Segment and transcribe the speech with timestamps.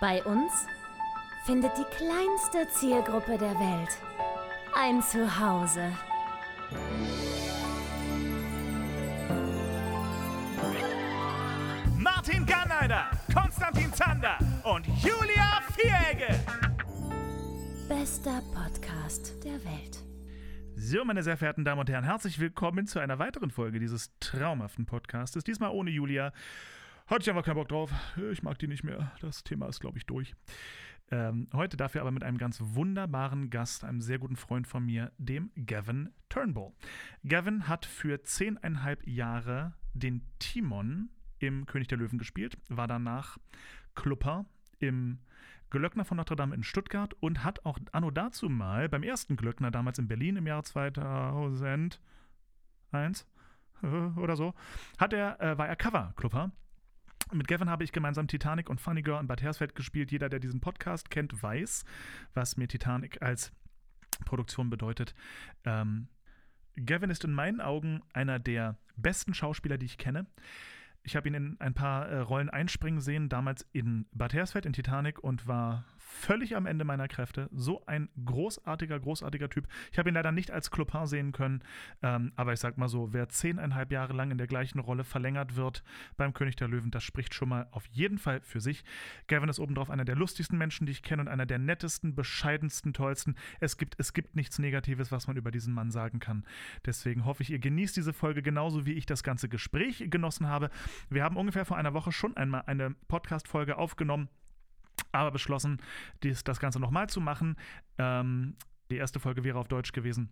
[0.00, 0.66] Bei uns
[1.44, 3.98] findet die kleinste Zielgruppe der Welt
[4.74, 5.92] ein Zuhause.
[11.98, 16.34] Martin Garneider, Konstantin Zander und Julia Vieregge.
[17.86, 20.02] Bester Podcast der Welt.
[20.76, 24.86] So, meine sehr verehrten Damen und Herren, herzlich willkommen zu einer weiteren Folge dieses traumhaften
[24.86, 25.44] Podcastes.
[25.44, 26.32] Diesmal ohne Julia.
[27.10, 27.92] Hatte ich einfach keinen Bock drauf.
[28.30, 29.10] Ich mag die nicht mehr.
[29.20, 30.32] Das Thema ist, glaube ich, durch.
[31.10, 35.10] Ähm, heute dafür aber mit einem ganz wunderbaren Gast, einem sehr guten Freund von mir,
[35.18, 36.70] dem Gavin Turnbull.
[37.26, 43.38] Gavin hat für zehneinhalb Jahre den Timon im König der Löwen gespielt, war danach
[43.96, 44.46] Klupper
[44.78, 45.18] im
[45.70, 49.72] Glöckner von Notre Dame in Stuttgart und hat auch anno dazu mal beim ersten Glöckner
[49.72, 51.98] damals in Berlin im Jahr 2001
[53.82, 54.54] äh, oder so,
[54.96, 56.52] hat er, äh, war er Cover-Klupper
[57.32, 60.12] mit Gavin habe ich gemeinsam Titanic und Funny Girl in Bad Hersfeld gespielt.
[60.12, 61.84] Jeder, der diesen Podcast kennt, weiß,
[62.34, 63.52] was mir Titanic als
[64.24, 65.14] Produktion bedeutet.
[65.64, 66.08] Ähm,
[66.76, 70.26] Gavin ist in meinen Augen einer der besten Schauspieler, die ich kenne.
[71.02, 74.72] Ich habe ihn in ein paar äh, Rollen einspringen sehen, damals in Bad Hersfeld in
[74.72, 77.48] Titanic und war völlig am Ende meiner Kräfte.
[77.52, 79.66] So ein großartiger, großartiger Typ.
[79.92, 81.62] Ich habe ihn leider nicht als Clopin sehen können,
[82.02, 85.56] ähm, aber ich sag mal so, wer zehneinhalb Jahre lang in der gleichen Rolle verlängert
[85.56, 85.82] wird
[86.16, 88.84] beim König der Löwen, das spricht schon mal auf jeden Fall für sich.
[89.28, 92.92] Gavin ist obendrauf einer der lustigsten Menschen, die ich kenne und einer der nettesten, bescheidensten,
[92.92, 93.36] tollsten.
[93.60, 96.44] Es gibt, es gibt nichts Negatives, was man über diesen Mann sagen kann.
[96.84, 100.70] Deswegen hoffe ich, ihr genießt diese Folge genauso, wie ich das ganze Gespräch genossen habe.
[101.08, 104.28] Wir haben ungefähr vor einer Woche schon einmal eine Podcast-Folge aufgenommen
[105.12, 105.78] aber beschlossen,
[106.22, 107.56] dies, das Ganze nochmal zu machen.
[107.98, 108.56] Ähm,
[108.90, 110.30] die erste Folge wäre auf Deutsch gewesen.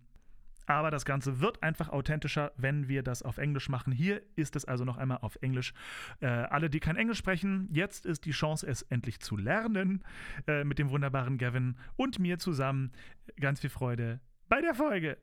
[0.69, 3.91] Aber das Ganze wird einfach authentischer, wenn wir das auf Englisch machen.
[3.91, 5.73] Hier ist es also noch einmal auf Englisch.
[6.19, 10.03] Äh, alle, die kein Englisch sprechen, jetzt ist die Chance, es endlich zu lernen
[10.45, 12.91] äh, mit dem wunderbaren Gavin und mir zusammen.
[13.39, 15.17] Ganz viel Freude bei der Folge.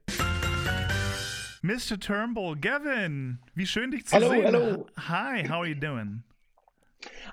[1.63, 1.99] Mr.
[2.01, 4.43] Turnbull, Gavin, wie schön dich zu hello, sehen.
[4.43, 4.87] Hello.
[5.09, 6.25] Hi, how are you doing?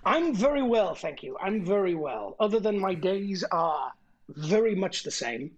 [0.06, 1.38] I'm very well, thank you.
[1.42, 2.36] I'm very well.
[2.40, 3.92] Other than my days are
[4.30, 5.52] very much the same.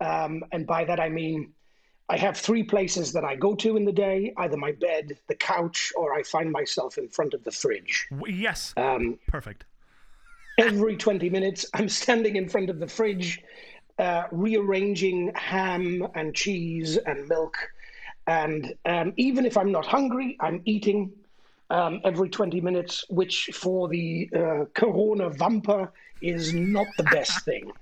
[0.00, 1.52] Um, and by that I mean
[2.08, 5.34] I have three places that I go to in the day either my bed, the
[5.34, 8.06] couch, or I find myself in front of the fridge.
[8.26, 9.64] Yes, Um, perfect.
[10.58, 13.42] every 20 minutes, I'm standing in front of the fridge,
[13.98, 17.56] uh, rearranging ham and cheese and milk.
[18.26, 21.12] And um, even if I'm not hungry, I'm eating
[21.70, 27.72] um, every 20 minutes, which for the uh, Corona vamper is not the best thing.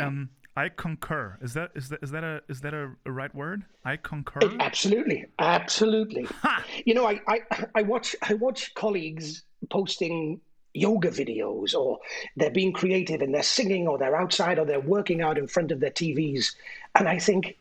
[0.00, 1.38] Um, I concur.
[1.42, 3.64] Is that is that is that a is that a, a right word?
[3.84, 4.40] I concur.
[4.58, 6.26] Absolutely, absolutely.
[6.84, 7.40] You know, I, I
[7.74, 10.40] I watch I watch colleagues posting
[10.72, 11.98] yoga videos, or
[12.36, 15.72] they're being creative and they're singing, or they're outside, or they're working out in front
[15.72, 16.54] of their TVs,
[16.94, 17.56] and I think,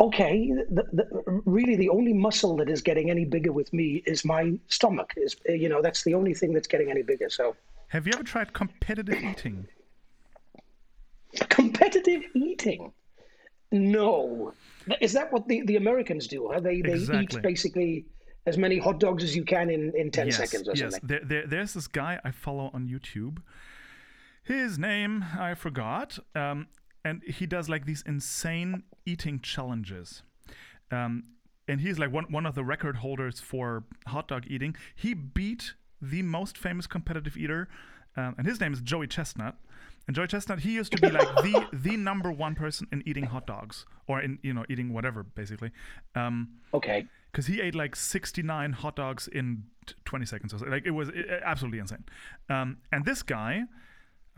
[0.00, 4.24] okay, the, the, really the only muscle that is getting any bigger with me is
[4.24, 5.12] my stomach.
[5.16, 7.28] Is you know that's the only thing that's getting any bigger.
[7.28, 7.56] So
[7.88, 9.66] Have you ever tried competitive eating?
[11.48, 12.92] competitive eating.
[13.70, 14.54] No,
[15.00, 16.50] is that what the, the Americans do?
[16.52, 16.60] Huh?
[16.60, 17.38] They they Exactly.
[17.38, 18.06] eat basically
[18.46, 20.92] as many hot dogs as you can in, in ten yes, seconds or yes.
[20.92, 21.00] something.
[21.06, 23.38] There, there, there's this guy I follow on YouTube.
[24.42, 26.68] His name I forgot, um,
[27.04, 30.22] and he does like these insane eating challenges.
[30.90, 31.24] Um,
[31.66, 34.74] and he's like one one of the record holders for hot dog eating.
[34.96, 37.68] He beat the most famous competitive eater,
[38.16, 39.56] um, and his name is Joey Chestnut.
[40.06, 43.24] And Joey Chestnut, he used to be like the the number one person in eating
[43.26, 45.70] hot dogs or in you know eating whatever basically.
[46.14, 47.06] Um, Okay.
[47.30, 49.64] because he ate like 69 hot dogs in
[50.06, 50.66] 20 seconds or so.
[50.66, 51.10] Like it was
[51.44, 52.04] absolutely insane.
[52.48, 53.64] Um, and this guy,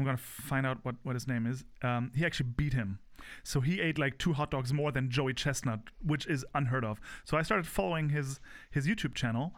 [0.00, 1.64] I'm gonna find out what, what his name is.
[1.82, 2.98] Um, he actually beat him.
[3.44, 6.98] So he ate like two hot dogs more than Joey Chestnut, which is unheard of.
[7.24, 8.40] So I started following his
[8.70, 9.54] his YouTube channel.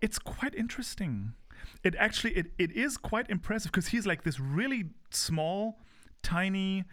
[0.00, 1.34] It's quite interesting.
[1.84, 5.78] It actually it, it is quite impressive because he's like this really small,
[6.22, 6.84] tiny,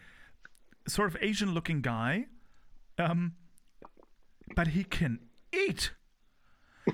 [0.87, 2.27] sort of Asian looking guy.
[2.99, 3.33] Um,
[4.55, 5.19] but he can
[5.51, 5.91] eat.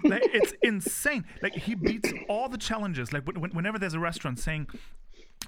[0.03, 1.25] Like it's insane.
[1.41, 3.11] Like he beats all the challenges.
[3.11, 4.67] Like when, when- whenever there's a restaurant saying,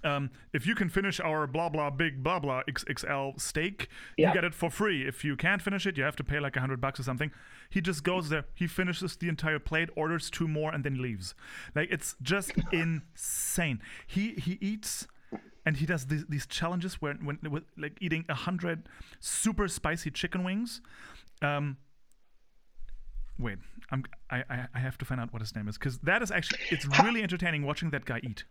[0.04, 3.88] um, "If you can finish our blah blah big blah blah XXL steak,
[4.18, 4.28] Yeah.
[4.30, 5.08] you get it for free.
[5.08, 7.32] If you can't finish it, you have to pay like a hundred bucks or something."
[7.70, 8.46] He just goes there.
[8.54, 11.36] He finishes the entire plate, orders two more, and then leaves.
[11.76, 13.82] Like it's just insane.
[14.06, 15.08] He he eats
[15.66, 18.88] and he does these, these challenges where when with like eating a hundred
[19.20, 20.80] super spicy chicken wings.
[21.42, 21.78] Um,
[23.40, 23.58] wait,
[23.92, 26.32] I'm I I- I have to find out what his name is because that is
[26.32, 28.46] actually it's really entertaining watching that guy eat.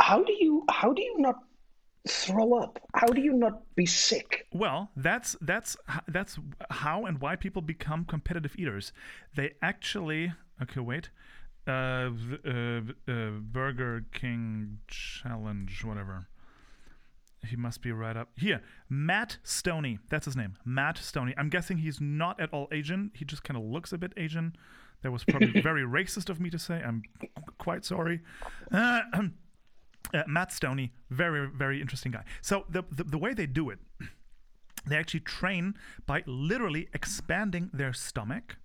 [0.00, 1.36] How do you how do you not
[2.08, 2.78] throw up?
[2.94, 4.46] How do you not be sick?
[4.52, 5.76] Well, that's that's
[6.08, 6.38] that's
[6.70, 8.92] how and why people become competitive eaters.
[9.34, 10.32] They actually
[10.62, 11.10] okay, wait,
[11.66, 16.28] uh, uh, uh, Burger King challenge, whatever.
[17.44, 18.60] He must be right up here.
[18.88, 20.56] Matt Stoney, that's his name.
[20.64, 21.34] Matt Stoney.
[21.36, 23.12] I'm guessing he's not at all Asian.
[23.14, 24.56] He just kind of looks a bit Asian.
[25.02, 26.82] That was probably very racist of me to say.
[26.84, 27.02] I'm
[27.58, 28.20] quite sorry.
[30.14, 32.24] Uh, Matt Stoney, very very interesting guy.
[32.40, 33.78] So the, the the way they do it,
[34.86, 35.74] they actually train
[36.06, 38.56] by literally expanding their stomach.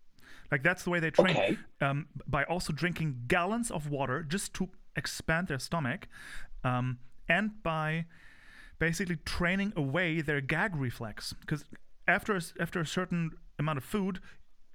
[0.51, 1.37] Like that's the way they train.
[1.37, 1.57] Okay.
[1.79, 6.07] Um, by also drinking gallons of water just to expand their stomach,
[6.63, 8.05] um, and by
[8.79, 11.33] basically training away their gag reflex.
[11.39, 11.65] Because
[12.07, 14.19] after a, after a certain amount of food,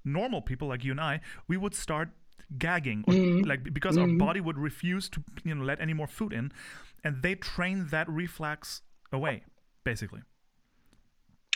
[0.05, 2.11] normal people like you and I, we would start
[2.59, 3.15] gagging, or,
[3.47, 6.53] like because our body would refuse to you know let any more food in,
[7.05, 8.83] and they train that reflex
[9.13, 9.45] away,
[9.85, 10.23] basically.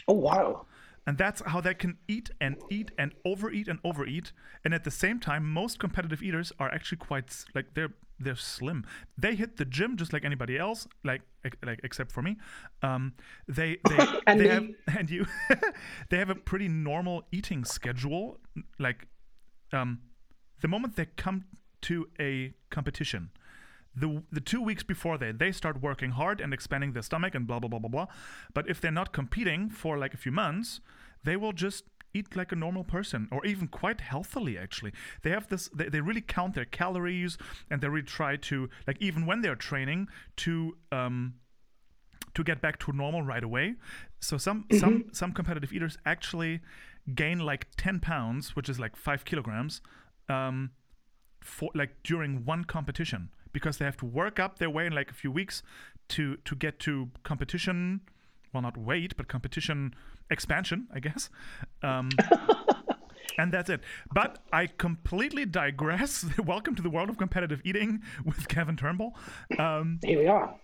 [0.08, 0.66] Oh wow.
[1.06, 4.32] And that's how they can eat and eat and overeat and overeat.
[4.64, 8.84] And at the same time, most competitive eaters are actually quite like they're they're slim.
[9.16, 11.22] They hit the gym just like anybody else, like
[11.64, 12.36] like except for me.
[12.82, 13.14] Um,
[13.48, 14.50] they they And they me.
[14.50, 15.26] have and you
[16.10, 18.38] they have a pretty normal eating schedule.
[18.78, 19.06] Like
[19.72, 20.00] um,
[20.60, 21.44] the moment they come
[21.82, 23.30] to a competition,
[23.94, 27.46] the the two weeks before that they start working hard and expanding their stomach and
[27.46, 28.06] blah blah blah blah blah.
[28.54, 30.80] But if they're not competing for like a few months,
[31.24, 34.92] they will just eat like a normal person or even quite healthily actually.
[35.22, 37.38] They have this they, they really count their calories
[37.70, 41.34] and they really try to like even when they're training to um
[42.34, 43.74] to get back to normal right away.
[44.20, 46.60] So some some some competitive eaters actually
[47.14, 49.80] gain like 10 pounds which is like 5 kilograms
[50.30, 50.70] um
[51.40, 55.10] for like during one competition because they have to work up their way in like
[55.10, 55.62] a few weeks
[56.08, 58.00] to to get to competition
[58.52, 59.94] well not weight but competition
[60.30, 61.30] expansion i guess.
[61.82, 62.10] Um
[63.38, 63.80] and that's it.
[64.12, 66.24] But i completely digress.
[66.38, 69.16] Welcome to the world of competitive eating with gavin turnbull.
[69.58, 70.54] Um Here we are.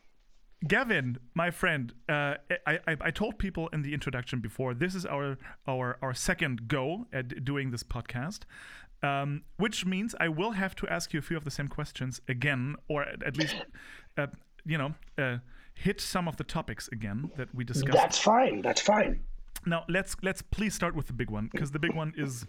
[0.67, 2.35] Gavin, my friend, uh,
[2.67, 6.67] I, I I told people in the introduction before this is our our our second
[6.67, 8.41] go at doing this podcast,
[9.03, 12.21] um, which means I will have to ask you a few of the same questions
[12.29, 13.57] again, or at, at least,
[14.19, 14.27] uh,
[14.65, 15.39] you know, uh,
[15.75, 17.97] hit some of the topics again that we discussed.
[17.97, 18.63] That's fine.
[18.63, 19.21] That's fine.
[19.65, 22.47] Now let's let's please start with the big one because the big one is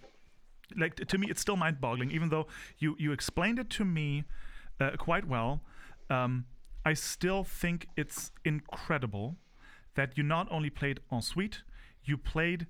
[0.75, 2.45] like to me it's still mind-boggling even though
[2.77, 4.23] you you explained it to me
[4.79, 5.61] uh, quite well.
[6.09, 6.45] Um,
[6.85, 9.35] I still think it's incredible
[9.95, 11.63] that you not only played Ensuite,
[12.03, 12.67] you played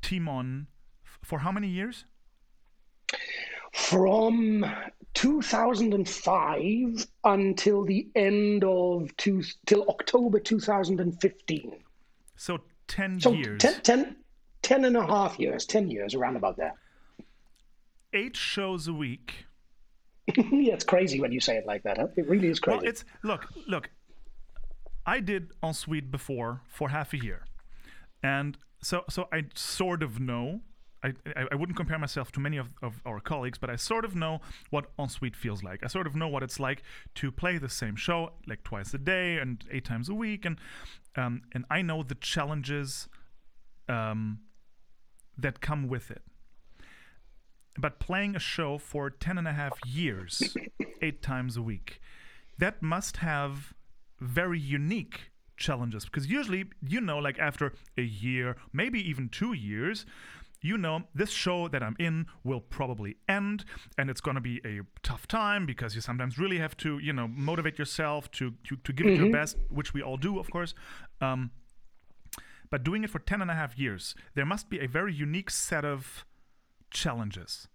[0.00, 0.68] Timon
[1.04, 2.06] f- for how many years?
[3.72, 4.64] From
[5.14, 11.76] 2005 until the end of two, till October 2015.
[12.36, 12.58] So
[12.88, 14.16] ten So years, 10, 10,
[14.62, 16.74] 10 and a half years, 10 years, around about there.
[18.12, 19.46] eight shows a week.
[20.36, 21.98] yeah, it's crazy when you say it like that.
[21.98, 22.08] Huh?
[22.16, 22.78] It really is crazy.
[22.78, 23.90] Well, it's look, look.
[25.06, 27.44] I did Ensuite before for half a year,
[28.22, 30.60] and so so I sort of know.
[31.02, 31.14] I,
[31.50, 34.40] I, wouldn't compare myself to many of, of our colleagues, but I sort of know
[34.68, 35.82] what Ensuite feels like.
[35.82, 36.82] I sort of know what it's like
[37.16, 40.58] to play the same show like twice a day and eight times a week, and
[41.16, 43.08] um, and I know the challenges
[43.88, 44.40] um,
[45.38, 46.22] that come with it.
[47.78, 50.54] But playing a show for 10 and a half years,
[51.02, 52.00] eight times a week,
[52.58, 53.72] that must have
[54.20, 60.06] very unique challenges because usually you know like after a year maybe even two years
[60.62, 63.64] you know this show that i'm in will probably end
[63.98, 67.12] and it's going to be a tough time because you sometimes really have to you
[67.12, 70.50] know motivate yourself to to, to give it your best which we all do of
[70.50, 70.74] course.
[71.20, 71.50] Um,
[72.70, 75.50] but doing it for 10 and a half years there must be a very unique
[75.50, 76.24] set of
[76.90, 77.68] challenges.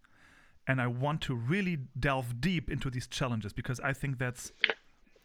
[0.68, 4.51] And i want to really delve deep into these challenges because i think that's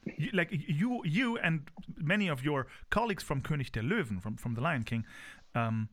[0.04, 4.54] you, like you you and many of your colleagues from König der Löwen from from
[4.54, 5.04] the Lion King
[5.54, 5.88] um,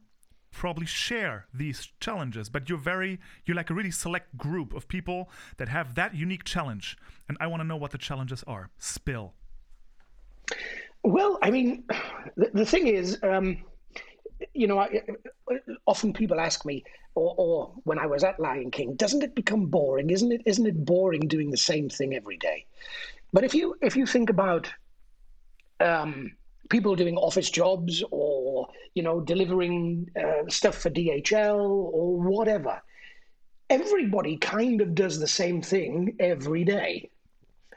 [0.51, 5.29] probably share these challenges but you're very you're like a really select group of people
[5.57, 9.33] that have that unique challenge and I want to know what the challenges are spill
[11.03, 11.83] Well, I mean,
[12.35, 13.63] the, the thing is, um,
[14.53, 15.01] you know, I,
[15.85, 16.83] often people ask me,
[17.15, 20.09] or, or when I was at Lion King, doesn't it become boring?
[20.09, 20.41] Isn't it?
[20.45, 22.65] Isn't it boring doing the same thing every day?
[23.33, 24.71] But if you if you think about
[25.79, 26.33] um,
[26.69, 32.81] people doing office jobs or you know delivering uh, stuff for DHL or whatever,
[33.69, 37.09] everybody kind of does the same thing every day.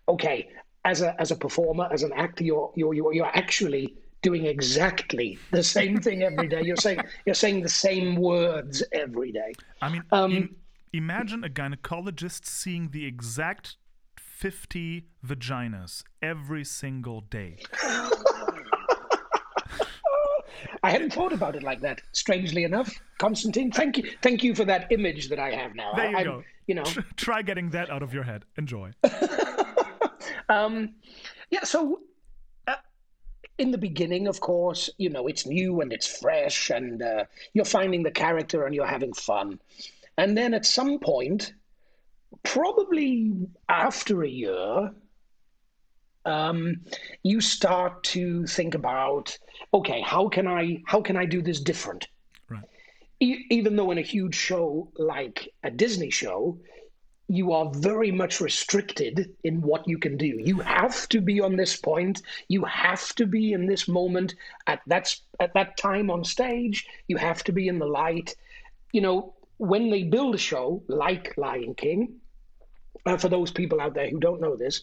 [0.09, 0.49] Okay,
[0.85, 5.39] as a as a performer, as an actor, you're you're you're, you're actually doing exactly
[5.51, 6.63] the same thing every day.
[6.63, 9.53] You're saying you're saying the same words every day.
[9.81, 10.57] I mean, um,
[10.93, 13.77] imagine a gynecologist seeing the exact
[14.17, 17.59] 50 vaginas every single day.
[20.83, 22.01] I hadn't thought about it like that.
[22.13, 25.93] Strangely enough, Constantine, thank you, thank you for that image that I have now.
[25.95, 26.43] There you I, go.
[26.67, 26.85] You know,
[27.17, 28.45] try getting that out of your head.
[28.57, 28.93] Enjoy.
[30.49, 30.95] um,
[31.51, 31.65] yeah.
[31.65, 32.01] So,
[32.67, 32.77] uh,
[33.59, 37.65] in the beginning, of course, you know, it's new and it's fresh, and uh, you're
[37.65, 39.61] finding the character and you're having fun,
[40.17, 41.53] and then at some point,
[42.45, 43.33] probably
[43.69, 44.93] after a year,
[46.25, 46.81] um,
[47.23, 49.37] you start to think about
[49.73, 52.09] okay how can i how can i do this different?
[52.49, 52.65] Right.
[53.21, 56.59] E- even though in a huge show like a disney show
[57.29, 60.27] you are very much restricted in what you can do.
[60.27, 62.23] You have to be on this point.
[62.49, 64.35] You have to be in this moment
[64.67, 66.89] at that at that time on stage.
[67.07, 68.35] You have to be in the light.
[68.93, 72.19] You know when they build a show like lion king
[73.05, 74.83] uh, for those people out there who don't know this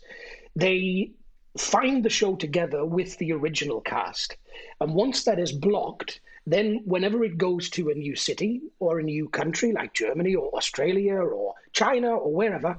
[0.56, 1.12] they
[1.58, 4.38] find the show together with the original cast.
[4.80, 9.04] And once that is blocked, then whenever it goes to a new city or a
[9.04, 12.78] new country like Germany or Australia or China or wherever,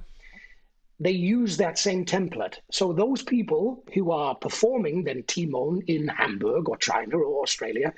[1.01, 2.57] they use that same template.
[2.71, 7.93] So those people who are performing then Timon in Hamburg or China or Australia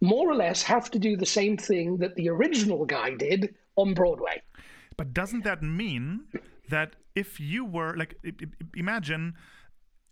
[0.00, 3.94] more or less have to do the same thing that the original guy did on
[3.94, 4.42] Broadway.
[4.96, 6.22] But doesn't that mean
[6.68, 8.14] that if you were like
[8.74, 9.34] imagine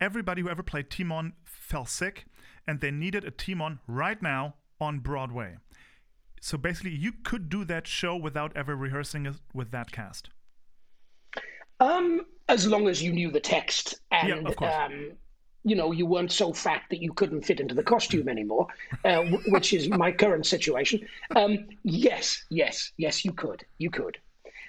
[0.01, 2.25] everybody who ever played Timon fell sick,
[2.67, 5.57] and they needed a Timon right now on Broadway.
[6.41, 10.29] So basically, you could do that show without ever rehearsing it with that cast.
[11.79, 15.11] Um, as long as you knew the text and yeah, um,
[15.63, 18.67] you know you weren't so fat that you couldn't fit into the costume anymore,
[19.05, 21.07] uh, which is my current situation.
[21.35, 24.17] Um, yes, yes, yes, you could, you could.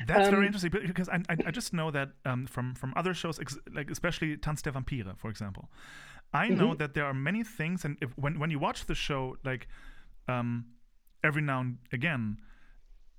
[0.07, 3.39] That's um, very interesting because I, I, just know that um, from from other shows,
[3.75, 5.69] like especially Tanz der Vampire, for example,
[6.33, 6.79] I know mm-hmm.
[6.79, 9.69] that there are many things, and if, when when you watch the show, like
[10.29, 10.67] um,
[11.23, 12.39] every now and again,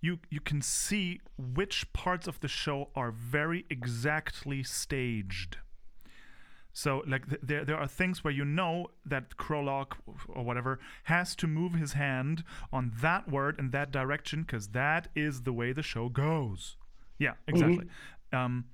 [0.02, 5.58] you you can see which parts of the show are very exactly staged.
[6.74, 9.94] So like th- there there are things where you know that Krolok
[10.30, 15.10] or whatever has to move his hand on that word in that direction because that
[15.16, 16.78] is the way the show goes.
[17.20, 17.86] Yeah, exactly.
[18.34, 18.36] Mm-hmm.
[18.36, 18.66] Um,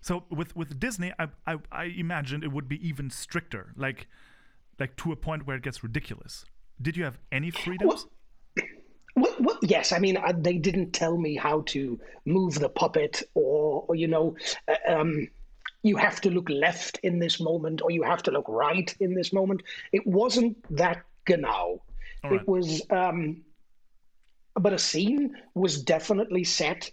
[0.00, 4.08] so with with Disney, I, I I imagined it would be even stricter, like
[4.78, 6.44] like to a point where it gets ridiculous.
[6.82, 8.06] Did you have any freedoms?
[8.56, 8.66] Well,
[9.16, 13.22] well, well, yes, I mean I, they didn't tell me how to move the puppet,
[13.34, 14.36] or, or you know,
[14.68, 15.28] uh, um,
[15.84, 19.14] you have to look left in this moment or you have to look right in
[19.14, 19.62] this moment.
[19.92, 21.82] It wasn't that genau.
[22.24, 22.40] Right.
[22.40, 23.42] It was, um,
[24.54, 26.90] but a scene was definitely set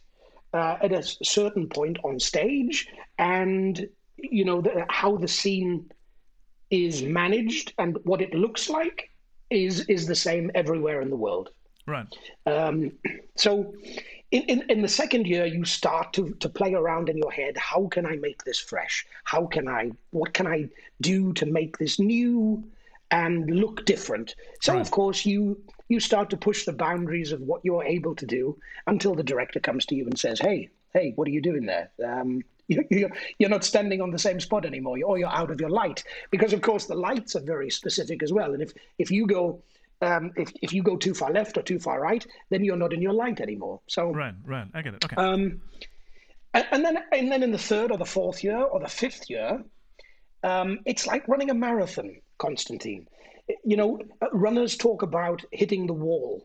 [0.54, 5.90] uh, at a certain point on stage, and you know the, how the scene
[6.70, 9.10] is managed and what it looks like
[9.50, 11.52] is is the same everywhere in the world.
[11.88, 12.14] Right.
[12.46, 12.92] Um,
[13.38, 13.74] so
[14.32, 17.58] in, in, in, the second year, you start to, to play around in your head.
[17.58, 19.06] How can I make this fresh?
[19.26, 20.70] How can I, what can I
[21.02, 22.64] do to make this new
[23.12, 24.36] and look different?
[24.62, 24.82] So, right.
[24.82, 28.58] of course, you, you start to push the boundaries of what you're able to do
[28.88, 31.92] until the director comes to you and says, hey, hey, what are you doing there?
[32.04, 35.70] Um, you, you're not standing on the same spot anymore, or you're out of your
[35.70, 36.06] light.
[36.30, 38.54] Because, of course, the lights are very specific as well.
[38.54, 39.62] And if, if you go
[40.02, 42.94] um, if, if you go too far left or too far right, then you're not
[42.94, 43.80] in your light anymore.
[43.88, 45.06] So right, right, I get it.
[45.06, 45.16] Okay.
[45.16, 45.62] Um,
[46.54, 49.30] and, and then and then in the third or the fourth year or the fifth
[49.30, 49.64] year,
[50.44, 53.08] um, it's like running a marathon, Constantine.
[53.64, 54.00] You know,
[54.32, 56.44] runners talk about hitting the wall,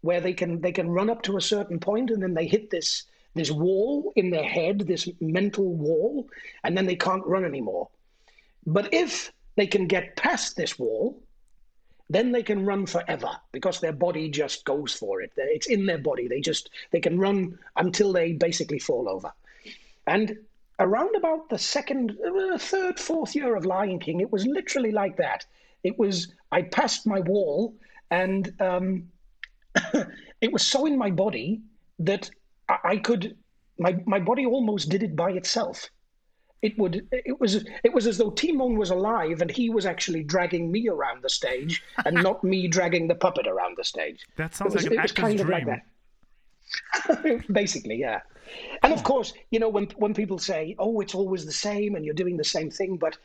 [0.00, 2.70] where they can they can run up to a certain point and then they hit
[2.70, 6.28] this this wall in their head, this mental wall,
[6.64, 7.88] and then they can't run anymore.
[8.66, 11.22] But if they can get past this wall,
[12.10, 15.32] then they can run forever because their body just goes for it.
[15.36, 16.26] It's in their body.
[16.26, 19.32] They just they can run until they basically fall over.
[20.06, 20.38] And
[20.78, 25.16] around about the second, uh, third, fourth year of Lion King, it was literally like
[25.18, 25.44] that.
[25.84, 27.74] It was I passed my wall,
[28.10, 29.10] and um,
[30.40, 31.60] it was so in my body
[31.98, 32.30] that
[32.68, 33.36] I could
[33.78, 35.90] my my body almost did it by itself
[36.62, 40.22] it would it was it was as though Timon was alive and he was actually
[40.22, 44.26] dragging me around the stage and not me dragging the puppet around the stage.
[44.36, 45.66] That sounds was, like an actor's dream.
[45.68, 45.84] Like
[47.52, 48.20] Basically, yeah.
[48.82, 52.04] And of course, you know, when when people say, "Oh, it's always the same," and
[52.04, 53.16] you're doing the same thing, but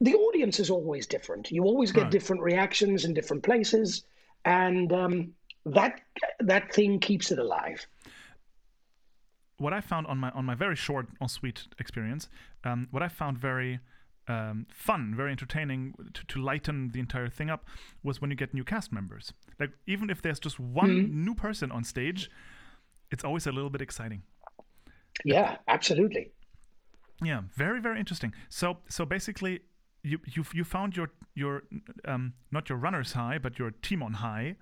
[0.00, 1.50] the audience is always different.
[1.50, 2.10] You always get Right.
[2.10, 4.04] different reactions in different places,
[4.44, 6.00] and um, that
[6.40, 7.86] that thing keeps it alive.
[9.58, 12.28] What I found on my on my very short ensuite experience,
[12.64, 13.80] um, what I found very
[14.28, 17.64] um, fun, very entertaining to, to lighten the entire thing up
[18.02, 19.32] was when you get new cast members.
[19.58, 22.30] Like even if there's just one new person on stage,
[23.10, 24.22] it's always a little bit exciting.
[25.24, 26.32] Yeah, absolutely.
[27.22, 28.34] Yeah, very very interesting.
[28.48, 29.60] So so basically,
[30.02, 31.62] you you you found your your
[32.04, 34.56] um, not your runner's high, but your Timon high.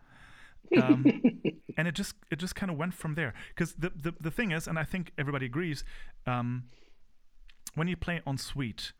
[0.80, 1.04] Um,
[1.76, 3.34] and it just it just kind of went from there.
[3.48, 5.84] Because the, the the thing is and i think everybody agrees
[6.26, 6.64] um,
[7.74, 8.92] when you play en suite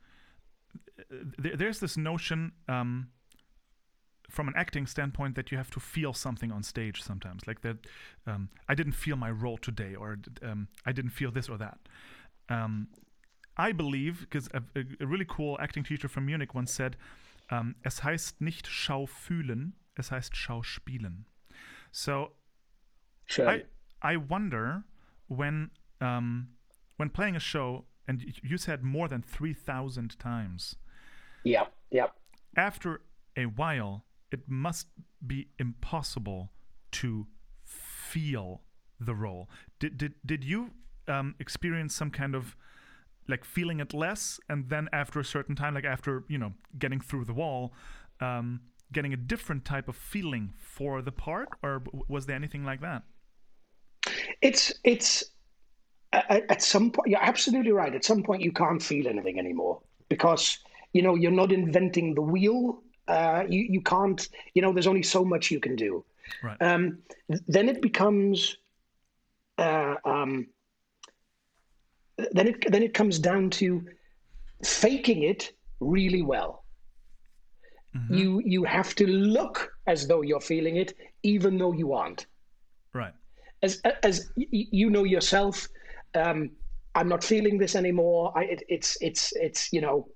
[1.38, 3.08] there, there's this notion um,
[4.30, 7.46] from an acting standpoint that you have to feel something on stage sometimes.
[7.46, 7.76] Like that
[8.26, 11.78] um, i didn't feel my role today or um, i didn't feel this or that.
[12.48, 12.88] Um,
[13.56, 16.96] i believe because a, a, a really cool acting teacher from munich once said
[17.50, 21.26] um, es heißt nicht schau fühlen es heißt schauspielen
[21.94, 22.32] so.
[23.48, 23.62] I
[24.02, 24.84] I wonder
[25.28, 25.70] when
[26.00, 26.48] um
[26.96, 30.76] when playing a show and you said more than 3000 times
[31.44, 32.06] yeah, yeah.
[32.56, 33.00] after
[33.36, 34.88] a while it must
[35.26, 36.50] be impossible
[36.92, 37.26] to
[37.64, 38.62] feel
[39.00, 39.48] the role
[39.78, 40.70] did did did you
[41.08, 42.56] um, experience some kind of
[43.28, 47.00] like feeling it less and then after a certain time like after you know getting
[47.00, 47.72] through the wall
[48.20, 48.60] um,
[48.94, 53.02] getting a different type of feeling for the part or was there anything like that
[54.40, 55.24] It's it's
[56.14, 57.08] at, some point.
[57.08, 57.94] You're absolutely right.
[57.94, 60.58] At some point, you can't feel anything anymore because
[60.92, 62.82] you know you're not inventing the wheel.
[63.08, 64.28] Uh, you you can't.
[64.54, 66.04] You know, there's only so much you can do.
[66.42, 66.98] right Um,
[67.48, 68.56] then it becomes.
[69.58, 70.48] Uh, um,
[72.32, 73.84] then it then it comes down to
[74.64, 76.63] faking it really well.
[78.10, 82.26] You you have to look as though you're feeling it, even though you aren't
[82.92, 83.14] right
[83.64, 85.68] as as you know yourself,
[86.14, 86.50] um,
[86.94, 88.32] I'm not feeling this anymore.
[88.36, 90.06] I, it, it's it's it's you know,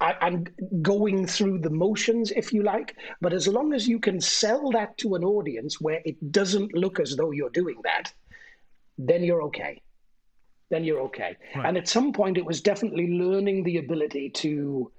[0.00, 0.46] I, I'm
[0.82, 2.96] going through the motions, if you like.
[3.20, 6.98] But as long as you can sell that to an audience where it doesn't look
[6.98, 8.12] as though you're doing that,
[8.98, 9.80] then you're okay.
[10.70, 11.36] Then you're okay.
[11.54, 11.66] Right.
[11.66, 14.90] And at some point, it was definitely learning the ability to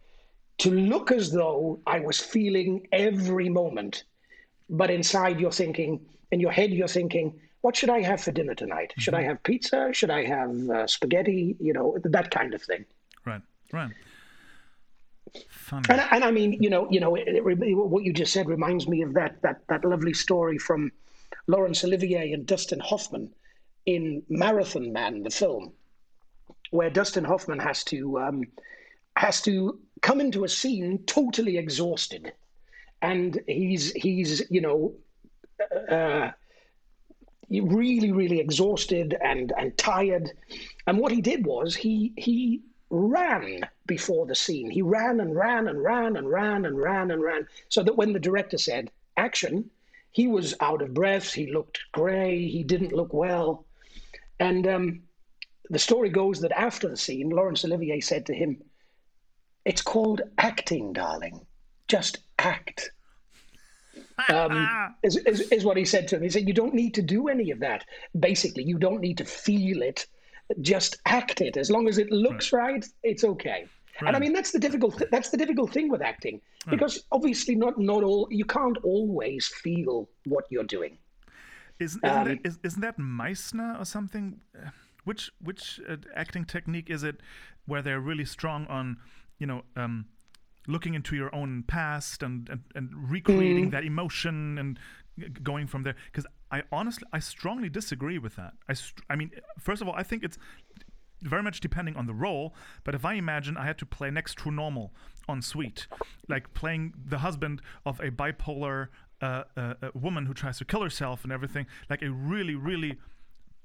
[0.59, 4.03] to look as though I was feeling every moment
[4.69, 5.99] but inside you're thinking
[6.31, 8.93] in your head you're thinking what should i have for dinner tonight?
[8.97, 9.89] Should i have pizza?
[9.91, 11.57] Should i have uh, spaghetti?
[11.59, 12.85] You know that kind of thing.
[13.25, 13.41] Right,
[13.73, 13.91] right.
[15.49, 15.85] Funny.
[15.89, 18.33] and, I- and i mean you know you know it, it, re- what you just
[18.33, 20.91] said reminds me of that that that lovely story from
[21.47, 23.29] laurence olivier and dustin hoffman
[23.85, 25.71] in marathon man the film
[26.71, 28.43] where dustin hoffman has to um,
[29.15, 32.33] has to come into a scene totally exhausted.
[33.01, 34.93] And he's he's you know
[35.89, 36.31] uh,
[37.49, 40.31] really really exhausted and and tired.
[40.87, 44.69] And what he did was he he ran before the scene.
[44.69, 48.13] He ran and ran and ran and ran and ran and ran so that when
[48.13, 49.69] the director said action
[50.11, 51.33] he was out of breath.
[51.33, 53.65] He looked gray he didn't look well.
[54.39, 55.01] And um,
[55.69, 58.61] the story goes that after the scene laurence olivier said to him
[59.69, 61.45] it's called acting darling
[61.87, 62.91] just act
[64.29, 66.23] um, is, is, is what he said to him.
[66.23, 67.85] He said, You don't need to do any of that.
[68.19, 70.07] Basically, you don't need to feel it,
[70.61, 71.57] just act it.
[71.57, 73.65] As long as it looks right, it's okay.
[74.05, 77.77] And I mean that's the difficult that's the difficult thing with acting because obviously not
[77.77, 80.97] not all you can't always feel what you're doing.
[81.79, 84.39] Isn't, isn't, Um, that, is, isn't that Meisner or something?
[84.55, 84.69] Uh,
[85.03, 87.17] Which which uh, acting technique is it
[87.65, 88.97] where they're really strong on,
[89.39, 90.05] you know, um,
[90.67, 93.71] looking into your own past and and, and recreating Mm.
[93.71, 94.79] that emotion and
[95.43, 95.95] going from there?
[96.11, 98.53] Because I honestly, I strongly disagree with that.
[98.69, 98.73] I
[99.13, 100.37] I mean, first of all, I think it's
[101.21, 102.53] very much depending on the role.
[102.83, 104.93] But if I imagine I had to play next to normal
[105.27, 105.87] en suite,
[106.27, 108.87] like playing the husband of a bipolar
[109.21, 112.97] uh, uh, uh, woman who tries to kill herself and everything, like a really, really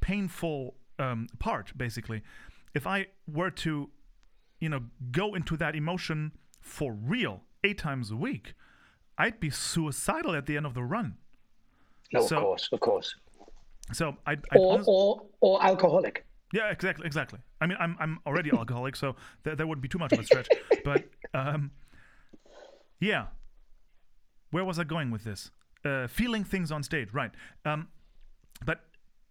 [0.00, 2.22] painful um, part, basically.
[2.74, 3.88] If I were to,
[4.64, 4.80] you know,
[5.12, 8.54] go into that emotion for real eight times a week,
[9.18, 11.08] I'd be suicidal at the end of the run.
[12.12, 13.14] No, So- of course, of course.
[13.92, 16.24] So I, I Or or or alcoholic.
[16.54, 17.40] Yeah, exactly, exactly.
[17.60, 19.08] I mean, I'm I'm already alcoholic, so
[19.44, 20.48] th- that wouldn't be too much of a stretch.
[20.84, 21.70] But um,
[23.00, 23.26] yeah,
[24.50, 25.50] where was I going with this?
[25.84, 27.32] Uh, feeling things on stage, right?
[27.66, 27.88] Um,
[28.64, 28.78] but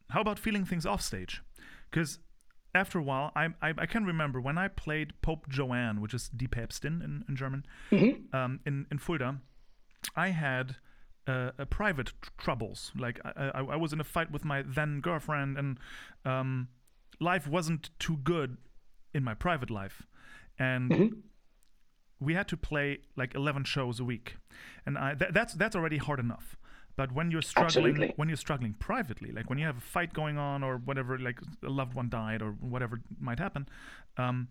[0.10, 1.42] how about feeling things off stage?
[1.90, 2.20] because
[2.76, 6.30] after a while, I, I, I can remember when I played Pope Joanne, which is
[6.30, 7.66] Die Päpstin in, in German,
[8.34, 9.40] um, in in Fulda,
[10.16, 10.76] I had
[11.28, 12.92] uh, uh, private tr- troubles.
[12.98, 15.80] Like I, I, I was in a fight with my then girlfriend, and
[16.26, 16.68] um,
[17.20, 18.58] life wasn't too good
[19.14, 20.04] in my private life,
[20.58, 21.24] and
[22.20, 24.38] we had to play like 11 shows a week.
[24.86, 26.58] And I, th- that's that's already hard enough
[26.96, 28.14] but when you're struggling Absolutely.
[28.16, 31.40] when you're struggling privately like when you have a fight going on or whatever like
[31.64, 33.68] a loved one died or whatever might happen
[34.18, 34.48] um,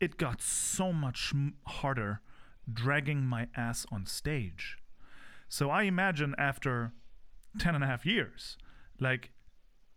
[0.00, 1.32] it got so much
[1.66, 2.20] harder
[2.72, 4.76] dragging my ass on stage
[5.48, 6.92] so i imagine after
[7.58, 8.58] 10 and a half years
[9.00, 9.30] like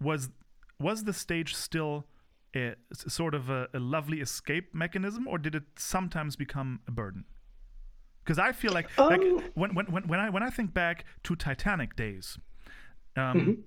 [0.02, 0.30] was
[0.80, 2.06] was the stage still
[2.56, 7.26] a, sort of a, a lovely escape mechanism or did it sometimes become a burden
[8.30, 11.06] because i feel like like Um, when, when, when, when i when i think back
[11.24, 12.38] to titanic days
[13.18, 13.64] um,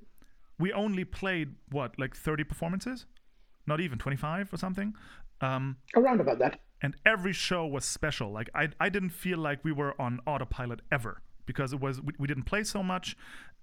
[0.58, 3.06] we only played what like 30 performances
[3.66, 4.94] not even 25 or something
[5.40, 6.60] um, Around about that.
[6.80, 8.30] and every show was special.
[8.30, 12.12] Like I, I didn't feel like we were on autopilot ever because it was we,
[12.20, 13.16] we didn't play so much,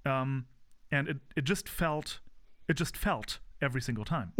[0.05, 0.45] um,
[0.91, 2.19] and it, it just felt
[2.67, 4.33] it just felt every single time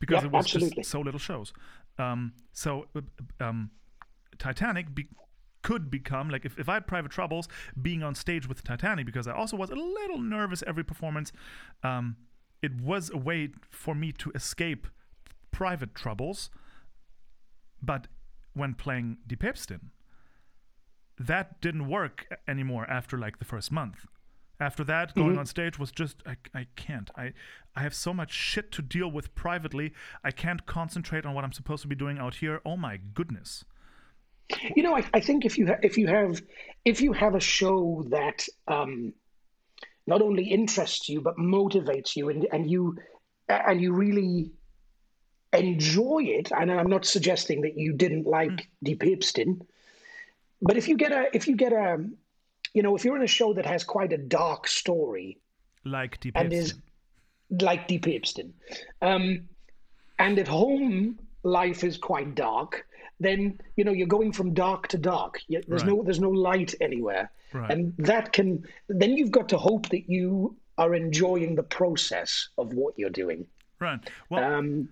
[0.00, 0.82] because Yep, it was absolutely.
[0.82, 1.52] just so little shows.
[2.00, 3.02] Um, so uh,
[3.40, 3.70] um,
[4.38, 5.08] Titanic be-
[5.66, 7.48] could become like if, if I had private troubles
[7.80, 11.32] being on stage with Titanic because I also was a little nervous every performance.
[11.82, 12.16] Um,
[12.62, 14.86] it was a way for me to escape
[15.50, 16.50] private troubles
[17.82, 18.06] but
[18.54, 19.80] when playing Die Päpstin,
[21.18, 24.06] that didn't work anymore after like the first month.
[24.60, 27.10] After that, going on stage was just I, I can't.
[27.16, 27.32] I
[27.74, 29.92] I have so much shit to deal with privately.
[30.24, 32.60] I can't concentrate on what I'm supposed to be doing out here.
[32.64, 33.64] Oh my goodness.
[34.74, 36.40] You know, I, I think if you ha- if you have
[36.84, 39.12] if you have a show that um,
[40.06, 42.96] not only interests you but motivates you and and you
[43.48, 44.52] and you really
[45.52, 49.60] enjoy it, and I'm not suggesting that you didn't like Die Päpstin,
[50.62, 52.04] but if you get a if you get a
[52.72, 55.38] you know if you're in a show that has quite a dark story
[55.84, 56.74] Like Die and is
[57.50, 58.52] like Die Päpstin.
[59.02, 59.48] Um,
[60.18, 62.86] and at home, life is quite dark.
[63.20, 65.40] Then you know you're going from dark to dark.
[65.48, 67.70] You- There's no there's no light anywhere, Right.
[67.70, 72.74] and that can then you've got to hope that you are enjoying the process of
[72.74, 73.46] what you're doing.
[73.80, 74.00] Right.
[74.28, 74.90] Well, Um,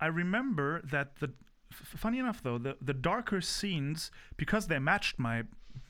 [0.00, 1.32] I remember that the
[1.72, 5.44] funny enough though the the darker scenes because they matched my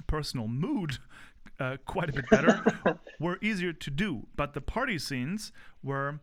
[0.06, 0.98] personal mood
[1.60, 2.64] uh, quite a bit better
[3.20, 6.20] were easier to do, but the party scenes were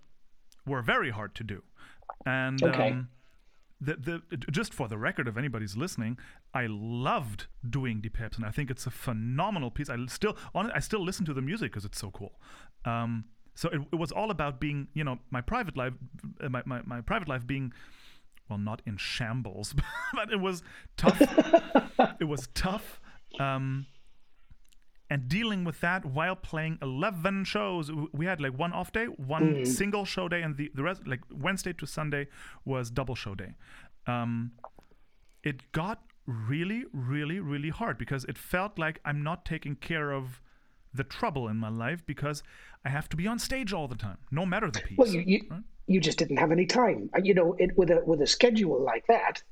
[0.65, 1.62] were very hard to do,
[2.26, 2.91] and Okay.
[2.91, 3.10] um,
[3.84, 6.17] the the just for the record, if anybody's listening,
[6.54, 9.89] I loved doing Die and I think it's a phenomenal piece.
[9.89, 12.34] I still on I still listen to the music because it's so cool.
[12.86, 15.93] Um, so it, it was all about being, you know, my private life,
[16.43, 17.72] uh, my, my, my private life being,
[18.50, 19.76] well, not in shambles,
[20.13, 20.63] but it was
[20.98, 21.22] tough.
[22.19, 23.00] it was tough.
[23.39, 23.86] Um,
[25.13, 27.91] and dealing with that while playing 11 shows.
[28.13, 31.21] We had like one off day one single show day and the, the rest like
[31.32, 32.28] wednesday to sunday
[32.65, 33.52] was double show day.
[34.08, 34.54] Um,
[35.43, 40.41] it got really really really hard because it felt like i'm not taking care of
[40.93, 42.41] the trouble in my life because
[42.86, 45.21] i have to be on stage all the time no matter the piece well, you
[45.28, 45.41] you,
[45.88, 47.10] you just didn't have any time.
[47.21, 49.43] You know, it, with a with a schedule like that,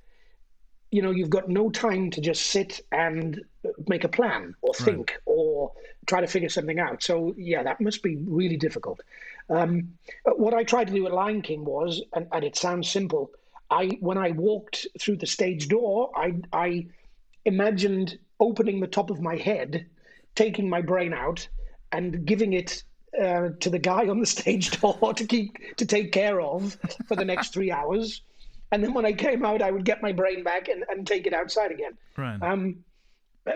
[0.92, 3.42] you know, you've got no time to just sit and
[3.88, 5.72] make a plan or think or
[6.06, 7.02] try to figure something out.
[7.02, 9.02] So yeah, that must be really difficult.
[9.50, 9.94] Um,
[10.26, 13.32] what I tried to do at Lion King was, and, and it sounds simple.
[13.70, 16.88] I when I walked through the stage door, I I
[17.46, 19.86] imagined opening the top of my head,
[20.36, 21.48] taking my brain out,
[21.92, 22.84] and giving it
[23.20, 26.78] uh, to the guy on the stage door to keep to take care of
[27.08, 28.22] for the next three hours.
[28.72, 31.28] And then when I came out, I would get my brain back and, and take
[31.28, 31.98] it outside again.
[32.18, 32.84] right Um,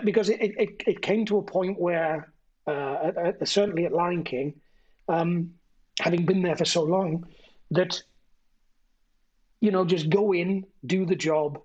[0.04, 2.32] because it, it, it came to a point where,
[2.66, 4.54] uh, certainly at Lion King,
[5.08, 5.52] um,
[6.00, 7.26] having been there for so long,
[7.70, 8.02] that,
[9.60, 11.60] you know, just go in, do the job,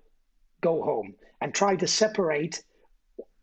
[0.60, 2.62] go home, and try to separate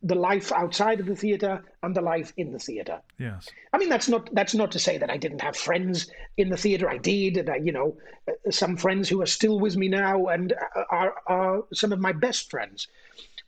[0.02, 3.02] the life outside of the theater and the life in the theater.
[3.18, 6.50] yes I mean, that's not that's not to say that I didn't have friends in
[6.50, 6.90] the theater.
[6.90, 10.28] I did, and I, you know, uh, some friends who are still with me now
[10.28, 10.54] and
[10.90, 12.88] are, are some of my best friends,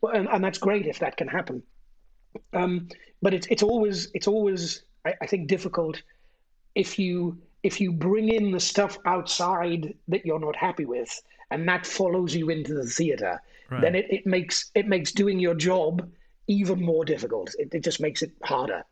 [0.04, 1.64] and, and that's great if that can happen.
[2.54, 2.88] Um,
[3.22, 6.02] but it's it's always it's always I, I think difficult
[6.76, 11.68] if you if you bring in the stuff outside that you're not happy with, and
[11.68, 13.42] that follows you into the theater.
[13.80, 16.12] Then it, it makes it makes doing your job
[16.52, 17.56] even more difficult.
[17.58, 18.84] It, it just makes it harder.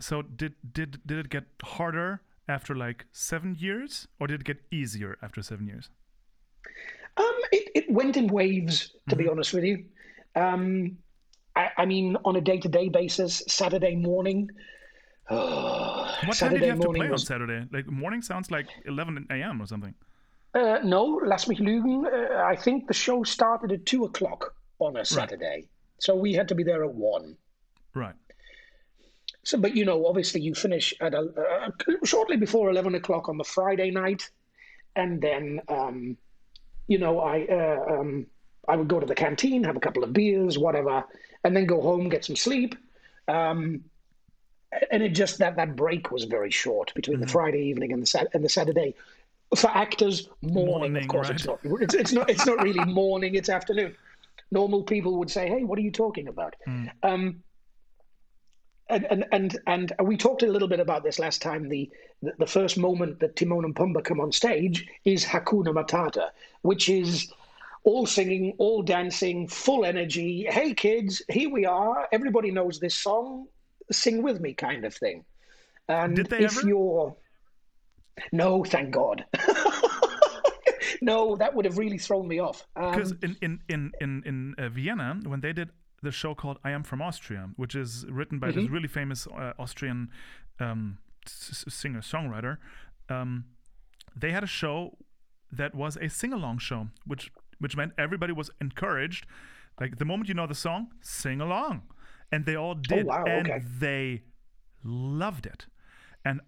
[0.00, 4.60] so did did did it get harder after like seven years, or did it get
[4.70, 5.90] easier after seven years?
[7.16, 9.84] Um, it, it went in waves, to be honest with you.
[10.34, 10.98] Um,
[11.56, 14.50] I, I mean, on a day to day basis, Saturday morning.
[16.26, 17.66] What time Saturday did you have to play on Saturday?
[17.72, 19.62] Like morning sounds like 11 a.m.
[19.62, 19.94] or something.
[20.54, 22.04] Uh, no, laat mich lügen.
[22.04, 25.68] Uh, I think the show started at two o'clock on a Saturday,
[26.00, 27.36] so we had to be there at one.
[27.94, 28.14] Right.
[29.44, 31.70] So, but you know, obviously, you finish at a, uh,
[32.04, 34.28] shortly before eleven o'clock on the Friday night,
[34.96, 36.16] and then, um,
[36.88, 38.26] you know, I uh, um,
[38.68, 41.04] I would go to the canteen, have a couple of beers, whatever,
[41.44, 42.74] and then go home, get some sleep.
[43.28, 43.84] Um,
[44.90, 48.06] and it just that that break was very short between the Friday evening and the
[48.06, 48.94] Sat- and the Saturday.
[49.56, 51.58] For actors, morning, Morning, of course, it's not.
[51.64, 52.30] It's, it's not.
[52.30, 53.34] It's not really morning.
[53.34, 53.96] It's afternoon.
[54.50, 56.56] Normal people would say, "Hey, what are you talking about?"
[57.02, 57.42] Um,
[58.88, 61.68] and, and and and we talked a little bit about this last time.
[61.68, 61.90] The
[62.22, 66.30] the, the first moment that Timon and Pumbaa come on stage is Hakuna Matata,
[66.62, 67.32] which is
[67.84, 70.46] all singing, all dancing, full energy.
[70.50, 72.08] Hey kids, here we are.
[72.12, 73.46] Everybody knows this song.
[73.92, 75.24] Sing with me, kind of thing.
[75.88, 76.68] And Did they if ever?
[76.68, 77.16] you're
[78.32, 79.24] no, thank God.
[81.00, 82.66] no, that would have really thrown me off.
[82.74, 85.70] Because Um, in in in in in uh, Vienna, when they did
[86.02, 88.60] the show called "I Am from Austria," which is written by Mm-hmm.
[88.60, 90.10] this really famous uh, Austrian
[90.58, 92.58] um, singer songwriter,
[93.08, 93.44] um,
[94.16, 94.96] they had a show
[95.52, 99.26] that was a sing along show, which which meant everybody was encouraged.
[99.80, 101.82] Like the moment you know the song, sing along,
[102.32, 103.60] and they all did, Oh, wow, and okay.
[103.78, 104.22] they
[104.84, 105.66] loved it.
[106.24, 106.40] And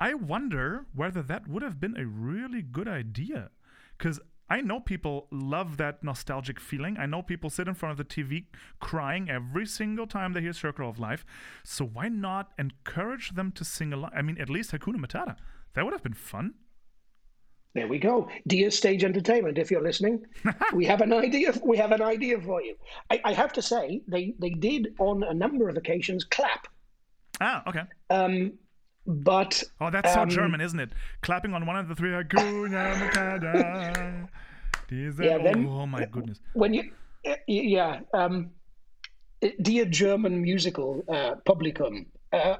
[0.00, 3.50] I wonder whether that would have been a really good idea.
[3.98, 6.96] Because I know people love that nostalgic feeling.
[6.98, 8.44] I know people sit in front of the TV
[8.80, 11.26] crying every single time they hear Circle of Life.
[11.64, 14.10] So why not encourage them to sing along?
[14.14, 15.36] I mean, at least Hakuna Matata.
[15.74, 16.54] That would have been fun.
[17.74, 18.28] There we go.
[18.46, 20.24] Dear Stage Entertainment, if you're listening,
[20.74, 21.52] we have an idea.
[21.62, 22.74] We have an idea for you.
[23.10, 26.66] I, I have to say, they they did on a number of occasions clap,
[27.40, 27.82] Ah, okay.
[28.10, 28.54] um,
[29.08, 30.90] but Oh, that's so um, German, isn't it?
[31.22, 32.10] Clapping on one of the three.
[32.10, 34.28] Hakuna Matata.
[34.90, 36.38] Yeah, then- oh, my goodness.
[36.52, 36.90] when you,
[37.46, 38.50] yeah, um,
[39.62, 42.56] dear German musical uh, publicum, uh,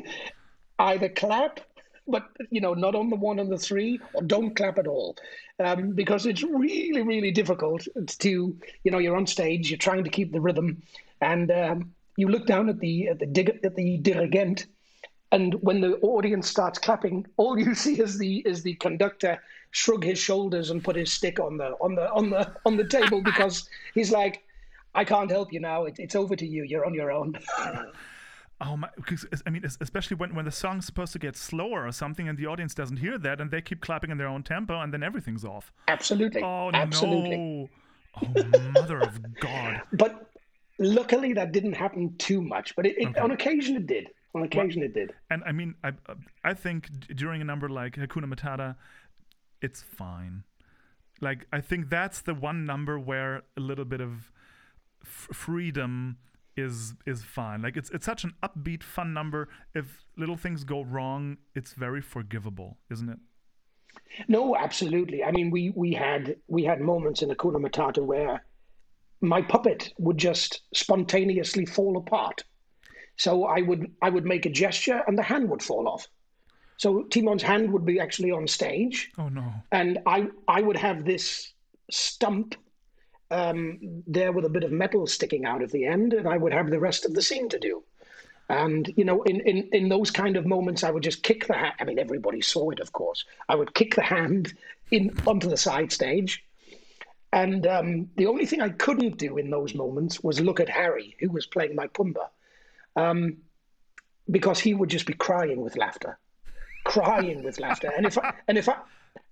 [0.78, 1.60] either clap,
[2.08, 5.16] but you know, not on the one and the three, or don't clap at all,
[5.60, 7.86] um, because it's really, really difficult
[8.18, 10.82] to, you know, you're on stage, you're trying to keep the rhythm,
[11.20, 14.66] and um, you look down at the at the dig- at the dirigent,
[15.32, 20.04] and when the audience starts clapping, all you see is the is the conductor shrug
[20.04, 23.22] his shoulders and put his stick on the on the on the on the table
[23.24, 24.44] because he's like,
[24.94, 25.84] I can't help you now.
[25.84, 26.64] It, it's over to you.
[26.64, 27.34] You're on your own.
[28.64, 28.88] Oh my!
[28.94, 32.38] Because I mean, especially when when the song's supposed to get slower or something, and
[32.38, 35.02] the audience doesn't hear that, and they keep clapping in their own tempo, and then
[35.02, 35.72] everything's off.
[35.88, 37.38] Absolutely, Oh absolutely.
[37.38, 37.68] no!
[38.22, 39.82] Oh mother of God!
[39.92, 40.30] But
[40.78, 42.76] luckily, that didn't happen too much.
[42.76, 44.10] But it, it, on occasion, it did.
[44.34, 45.12] On occasion, it did.
[45.30, 45.92] And I mean, I
[46.42, 48.76] I think during a number like Hakuna Matata,
[49.60, 50.44] it's fine.
[51.20, 54.32] Like I think that's the one number where a little bit of
[55.04, 56.16] freedom
[56.56, 57.62] is is fine.
[57.62, 59.48] Like it's it's such an upbeat, fun number.
[59.74, 63.18] If little things go wrong, it's very forgivable, isn't it?
[64.28, 65.22] No, absolutely.
[65.22, 68.44] I mean, we we had we had moments in Hakuna Matata where
[69.20, 72.44] my puppet would just spontaneously fall apart.
[73.24, 76.08] So I would I would make a gesture and the hand would fall off.
[76.76, 79.46] So Timon's hand would be actually on stage, Oh no!
[79.70, 81.52] and I I would have this
[81.88, 82.56] stump
[83.30, 86.52] um, there with a bit of metal sticking out of the end, and I would
[86.52, 87.84] have the rest of the scene to do.
[88.48, 91.54] And you know, in, in in those kind of moments, I would just kick the
[91.54, 91.74] hand.
[91.78, 93.24] I mean, everybody saw it, of course.
[93.48, 94.52] I would kick the hand
[94.90, 96.44] in onto the side stage,
[97.32, 101.14] and um, the only thing I couldn't do in those moments was look at Harry,
[101.20, 102.28] who was playing my Pumbaa,
[102.96, 103.38] um,
[104.30, 106.18] because he would just be crying with laughter,
[106.84, 107.90] crying with laughter.
[107.96, 108.76] And if I, and if I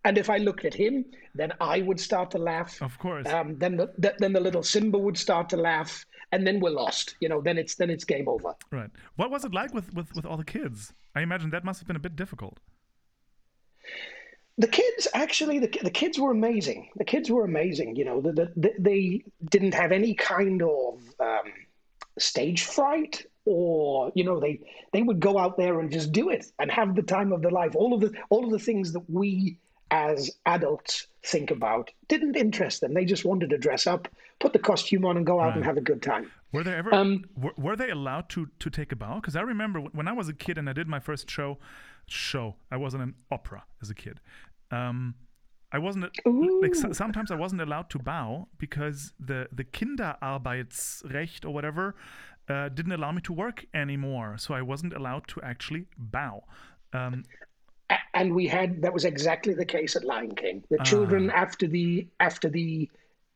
[0.05, 2.81] and if I looked at him, then I would start to laugh.
[2.83, 3.27] Of course.
[3.27, 6.71] Um, then the, the then the little Simba would start to laugh, and then we're
[6.71, 7.17] lost.
[7.21, 8.55] You know, then it's then it's game over.
[8.71, 8.91] Right.
[9.17, 10.93] What was it like with, with, with all the kids?
[11.15, 12.59] I imagine that must have been a bit difficult.
[14.59, 16.91] The kids actually, the, the kids were amazing.
[16.97, 17.97] The kids were amazing.
[17.97, 21.53] You know, the, the, the, they didn't have any kind of um,
[22.19, 24.61] stage fright, or you know, they
[24.93, 27.51] they would go out there and just do it and have the time of their
[27.51, 27.75] life.
[27.75, 29.59] All of the all of the things that we
[29.93, 32.95] as adults think about didn't interest them.
[32.95, 34.07] They just wanted to dress up,
[34.39, 35.57] put the costume on, and go out Right.
[35.57, 36.31] and have a good time.
[36.53, 39.17] Were they ever Um, were, were they allowed to to take a bow?
[39.17, 41.59] Because I remember when I was a kid and I did my first show.
[42.07, 44.19] Show I was in an opera as a kid.
[44.73, 45.15] Um,
[45.73, 51.95] I wasn't like sometimes I wasn't allowed to bow because the the Kinderarbeitsrecht or whatever
[52.51, 54.37] uh, didn't allow me to work anymore.
[54.39, 56.43] So I wasn't allowed to actually bow.
[56.93, 57.25] Um,
[58.15, 60.63] and we had that was exactly the case at Lion King.
[60.71, 62.89] The children after the after the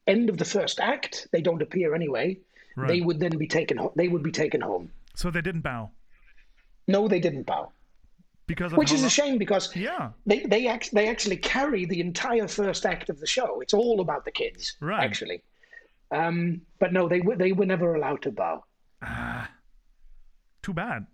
[0.07, 2.39] end of the first act, they don't appear anyway.
[2.77, 3.79] They would then be taken.
[3.95, 4.91] They would be taken home.
[5.15, 5.91] so they didn't bow
[6.89, 7.71] No, they didn't bow,
[8.49, 10.11] because of which is a shame because Yeah.
[10.27, 13.61] they they act, they actually carry the entire first act of the show.
[13.63, 15.05] It's all about the kids, Right.
[15.09, 15.39] actually.
[16.11, 18.65] Um, but no, they were they were never allowed to bow.
[20.63, 21.07] Too bad.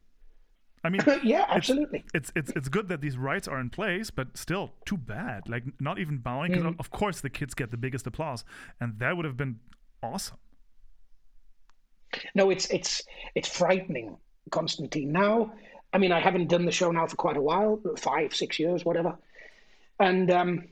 [0.82, 2.04] I mean, yeah, absolutely.
[2.14, 5.48] it's it's it's good that these rights are in place, but still too bad.
[5.48, 8.44] Like not even bowing, because of course the kids get the biggest applause,
[8.80, 9.60] and that would have been
[10.02, 10.38] awesome.
[12.34, 13.02] No, it's it's
[13.34, 14.16] it's frightening,
[14.50, 15.12] Constantine.
[15.12, 15.52] Now,
[15.92, 18.84] I mean, I haven't done the show now for quite a while, five, six years,
[18.84, 19.18] whatever.
[19.98, 20.64] And um,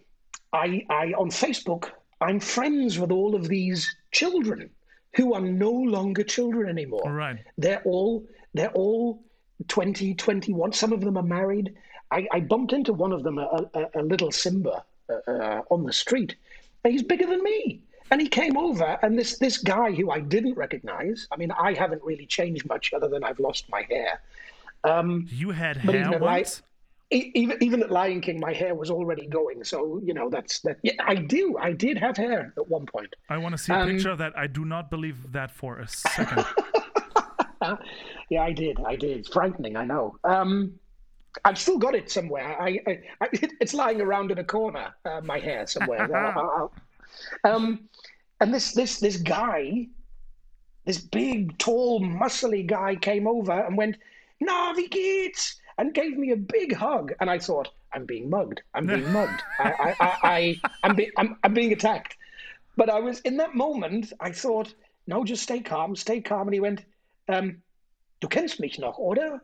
[0.53, 1.91] I, I on Facebook,
[2.21, 4.71] I'm friends with all of these children
[5.17, 7.13] who are no longer children anymore.
[7.13, 7.39] Right.
[7.57, 9.23] They're all they're all
[9.67, 10.73] 20, 21.
[10.73, 11.75] Some of them are married.
[12.11, 15.85] I, I bumped into one of them, a, a, a little Simba, uh, uh, on
[15.85, 16.37] the street.
[16.85, 17.83] And he's bigger than me.
[18.11, 21.29] And he came over, and this this guy who I didn't recognize.
[21.31, 24.23] I mean, I haven't really changed much other than I've lost my hair.
[25.31, 26.63] You had hair even at, Li- once.
[27.11, 29.65] Even even at Lion King, my hair was already going.
[29.65, 30.77] So you know that's that.
[30.83, 31.57] Yeah, I do.
[31.59, 33.15] I did have hair at one point.
[33.31, 34.37] I want to see a um, picture of that.
[34.37, 36.45] I do not believe that for a second.
[38.31, 38.79] Yeah, I did.
[38.87, 39.19] I did.
[39.19, 39.77] It's frightening.
[39.77, 40.17] I know.
[40.25, 40.79] Um,
[41.45, 42.61] I've still got it somewhere.
[42.61, 43.29] I, I, I
[43.61, 44.95] it's lying around in a corner.
[45.05, 46.15] Uh, my hair somewhere.
[46.37, 46.73] I'll-
[47.45, 47.89] I'll- um,
[48.41, 49.87] and this this this guy,
[50.85, 53.97] this big, tall, muscly guy, came over and went,
[54.41, 57.15] "Na, wie geht's?" And gave me a big hug.
[57.21, 58.61] And I thought, I'm being mugged.
[58.75, 59.45] I'm being mugged.
[59.59, 62.17] I, I, I, I I'm, be, I'm, I'm being attacked.
[62.77, 64.13] But I was in that moment.
[64.21, 64.75] I thought,
[65.07, 66.49] no, just stay calm, stay calm.
[66.49, 66.85] And he went,
[67.29, 67.63] um,
[68.21, 69.41] "Du kennst mich noch, oder?"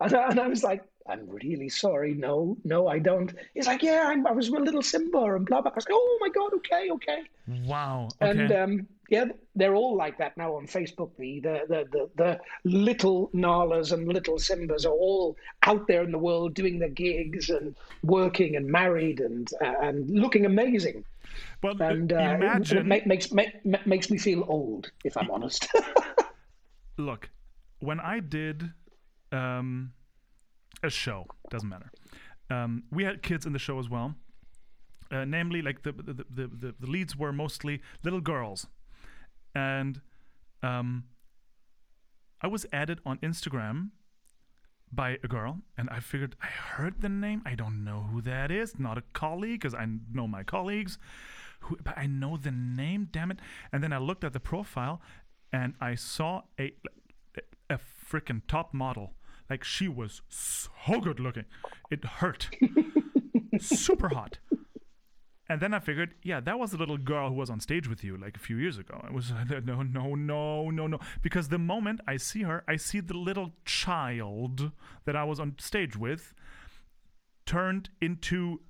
[0.00, 2.14] And I, and I was like, "I'm really sorry.
[2.14, 5.60] No, no, I don't." He's like, "Yeah, I'm, I was with little Simba and blah
[5.60, 7.22] blah." I was like, "Oh my god, okay, okay."
[7.66, 8.08] Wow.
[8.22, 8.30] Okay.
[8.30, 9.24] And um, yeah,
[9.56, 11.10] they're all like that now on Facebook.
[11.18, 16.12] The the the the, the little Nalas and little Simbas are all out there in
[16.12, 21.04] the world doing their gigs and working and married and uh, and looking amazing.
[21.62, 22.78] well, uh, And uh, it- imagine.
[22.78, 25.66] it, ma- makes ma- ma- makes me feel old, if I'm honest.
[26.98, 27.30] look,
[27.80, 28.70] when I did
[29.32, 29.92] um,
[30.82, 31.90] a show, doesn't matter.
[32.50, 34.14] Um, we had kids in the show as well.
[35.10, 38.68] Uh, namely, like the the, the the the leads were mostly little girls,
[39.54, 40.00] and
[40.62, 41.04] um,
[42.40, 43.90] I was added on Instagram
[44.92, 47.42] by a girl, and I figured I heard the name.
[47.44, 48.78] I don't know who that is.
[48.78, 50.98] Not a colleague, because I know my colleagues.
[51.60, 53.08] Who, but I know the name.
[53.10, 53.40] Damn it!
[53.72, 55.00] And then I looked at the profile,
[55.52, 56.72] and I saw a
[57.68, 59.14] a freaking top model.
[59.50, 61.44] Like she was so good looking,
[61.90, 62.48] it hurt.
[63.60, 64.38] Super hot.
[65.48, 68.04] And then I figured, yeah, that was the little girl who was on stage with
[68.04, 69.04] you like a few years ago.
[69.04, 70.98] It was no, no, no, no, no.
[71.22, 74.70] Because the moment I see her, I see the little child
[75.04, 76.32] that I was on stage with
[77.44, 78.60] turned into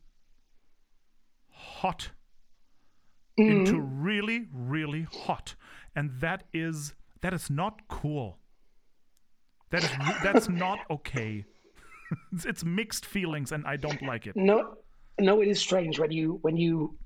[1.50, 2.12] hot.
[3.36, 4.02] Into mm-hmm.
[4.02, 5.54] really, really hot.
[5.94, 8.39] And that is that is not cool.
[9.70, 9.90] That is
[10.22, 11.44] that's not okay.
[12.32, 14.34] it's, it's mixed feelings and I don't like it.
[14.36, 14.76] no,
[15.18, 16.96] no, it is strange when you when you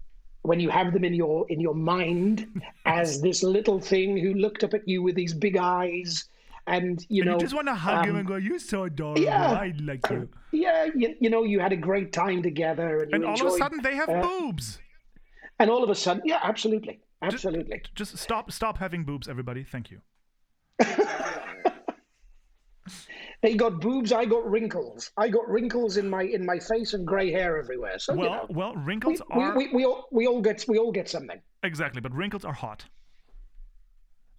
[0.43, 4.65] when you have them in your in your mind as this little thing who looked
[4.65, 6.25] up at you with these big eyes,
[6.67, 8.85] and you And know, you just want to hug him um, and go, "You're so
[8.85, 9.23] adorable.
[9.23, 9.53] yeah.
[9.53, 13.25] I like you." yeah, you, you know, you had a great time together, and And
[13.25, 14.79] all of a sudden, they have uh, boobs.
[15.59, 17.83] and all of a sudden, yeah, absolutely, absolutely.
[17.95, 19.65] Just stop, stop having boobs, everybody.
[19.65, 20.01] Thank you.
[23.45, 25.11] They got boobs, I got wrinkles.
[25.19, 27.99] I got wrinkles in my in my face and grey hair everywhere.
[27.99, 30.79] So Well, you know, well, wrinkles we, are we, we all we all get we
[30.79, 31.39] all get something.
[31.63, 32.87] exactly, but wrinkles are hot.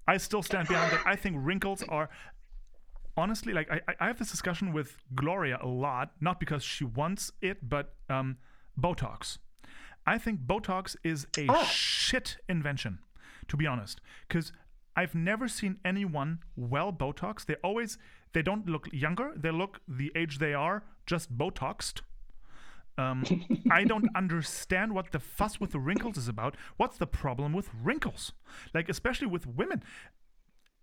[0.07, 1.03] I still stand behind that.
[1.05, 2.09] I think wrinkles are
[3.15, 7.31] honestly like I, I- have this discussion with Gloria a lot, not because she wants
[7.43, 8.37] it, but um,
[8.79, 9.37] Botox.
[10.07, 11.63] I think Botox is a Ah.
[11.65, 12.97] shit invention,
[13.49, 14.51] to be honest, because
[14.95, 17.45] I've never seen anyone well Botox.
[17.45, 17.97] They always
[18.35, 19.31] they don't look younger.
[19.33, 22.01] They look the age they are, just Botoxed.
[22.97, 23.23] Um,
[23.71, 26.57] I don't understand what the fuss with the wrinkles is about.
[26.75, 28.33] What's the problem with wrinkles?
[28.73, 29.83] Like, especially with women.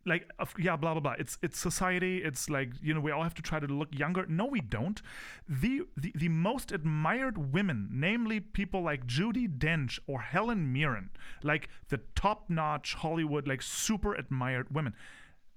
[0.07, 1.14] Like, yeah, blah blah blah.
[1.18, 2.22] It's it's society.
[2.24, 4.24] It's like you know we all have to try to look younger.
[4.26, 5.00] No, we don't.
[5.46, 11.11] The the the most admired women, namely people like Judi Dench or Helen Mirren,
[11.42, 14.94] like the top notch Hollywood, like super admired women.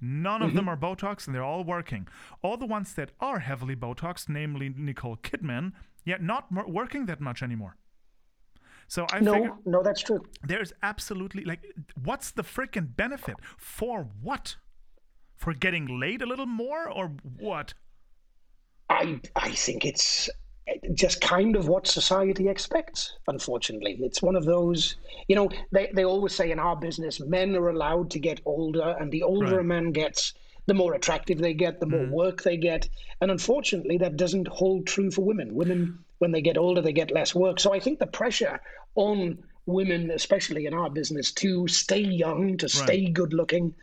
[0.06, 0.70] None of them mm-hmm.
[0.70, 2.08] are Botox, and they're all working.
[2.44, 7.20] All the ones that are heavily Botox, namely Nicole Kidman, yet not mo- working that
[7.20, 7.76] much anymore.
[8.88, 10.24] So I No, no, that's true.
[10.44, 11.62] there's absolutely like,
[12.04, 14.58] what's the freaking benefit for what?
[15.36, 17.74] For getting laid a little more, or what?
[18.88, 20.30] I I think it's
[20.94, 23.18] just kind of what society expects.
[23.28, 24.96] Unfortunately, it's one of those.
[25.28, 28.96] You know, they they always say in our business, men are allowed to get older,
[29.00, 29.60] and the older Right.
[29.62, 30.34] a man gets,
[30.66, 32.14] the more attractive they get, the more mm-hmm.
[32.14, 32.90] work they get,
[33.22, 35.54] and unfortunately, that doesn't hold true for women.
[35.54, 37.60] Women, when they get older, they get less work.
[37.60, 38.60] So I think the pressure
[38.96, 39.38] on
[39.68, 43.74] women, especially in our business, to stay young, to stay good looking.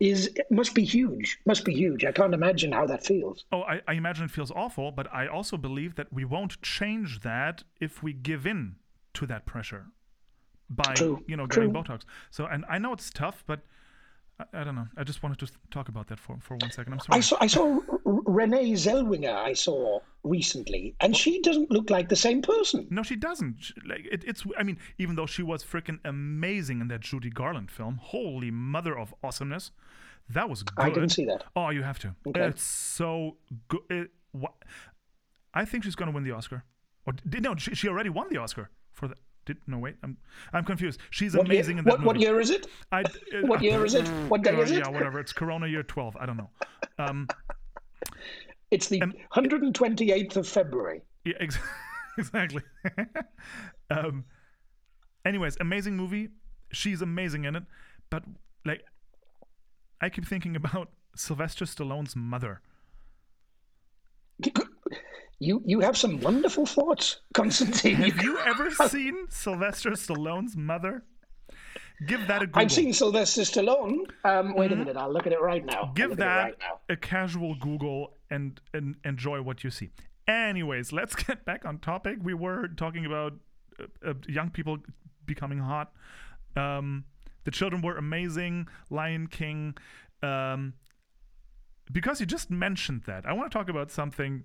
[0.00, 1.38] Is must be huge.
[1.44, 2.06] Must be huge.
[2.06, 3.44] I can't imagine how that feels.
[3.52, 7.20] Oh, I, I imagine it feels awful, but I also believe that we won't change
[7.20, 8.76] that if we give in
[9.14, 9.86] to that pressure
[10.70, 11.72] by True, you know getting.
[11.72, 12.02] Botox.
[12.30, 13.60] So, and I know it's tough, but
[14.40, 14.86] I, I don't know.
[14.96, 16.92] I just wanted to talk about that for for one second.
[16.94, 17.18] I'm sorry.
[17.18, 19.34] I saw I saw Renee Zellweger.
[19.34, 22.86] I saw recently, and she doesn't look like the same person.
[22.90, 23.56] No, she doesn't.
[23.60, 24.44] She- Like it, it's.
[24.58, 28.98] I mean, even though she was freaking amazing in that Judy Garland film, holy mother
[28.98, 29.70] of awesomeness,
[30.28, 30.84] that was good.
[30.86, 31.44] I didn't see that.
[31.56, 32.14] Oh, you have to.
[32.28, 32.46] Okay.
[32.48, 33.36] It's so
[33.68, 33.80] good.
[33.90, 34.10] It?
[35.52, 36.64] I think she's gonna win the Oscar.
[37.06, 37.56] Or did no?
[37.56, 39.16] She, she already won the Oscar for the.
[39.46, 39.96] Did no wait?
[40.02, 40.16] I'm
[40.52, 41.00] I'm confused.
[41.10, 42.66] She's What year- amazing in that what, what year is it?
[42.92, 43.02] I,
[43.42, 44.06] What year is it?
[44.28, 44.78] What day uh, is it?
[44.84, 45.18] Yeah, whatever.
[45.20, 46.16] It's Corona year twelve.
[46.20, 46.50] I don't know.
[46.98, 47.26] Um,
[48.70, 49.00] It's the
[49.34, 51.02] 128th of February.
[51.24, 51.58] Yeah, ex-
[52.18, 52.62] exactly.
[53.90, 54.24] um,
[55.24, 56.28] anyways, amazing movie.
[56.70, 57.64] She's amazing in it,
[58.10, 58.22] but
[58.64, 58.84] like,
[60.00, 62.60] I keep thinking about Sylvester Stallone's mother.
[65.40, 67.96] You you have some wonderful thoughts, Constantine.
[67.96, 71.02] Have you ever seen Sylvester Stallone's mother?
[72.06, 72.62] Give that a Google.
[72.62, 74.10] I've seen Sylvester Stallone.
[74.24, 75.82] Um, wait a minute, I'll look at it right now.
[75.82, 75.94] Mm-hmm.
[75.94, 76.80] Give look at it that right now.
[76.88, 79.90] a casual Google and, and enjoy what you see.
[80.26, 82.18] Anyways, let's get back on topic.
[82.22, 83.34] We were talking about
[83.78, 84.78] uh, uh, young people
[85.26, 85.92] becoming hot.
[86.56, 87.04] Um,
[87.44, 88.68] the children were amazing.
[88.88, 89.76] Lion King.
[90.22, 90.74] Um,
[91.92, 94.44] because you just mentioned that, I want to talk about something.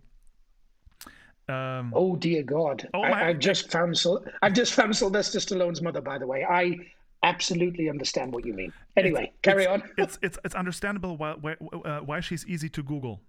[1.48, 2.88] Um, Oh dear God!
[2.94, 4.02] Oh, I, I've just found
[4.42, 6.02] I've just found Sylvester Stallone's mother.
[6.02, 6.78] By the way, I
[7.24, 8.74] absolutely understand what you mean.
[8.98, 9.84] Anyway, carry on.
[9.98, 13.22] it's it's it's understandable why why, uh, why she's easy to Google.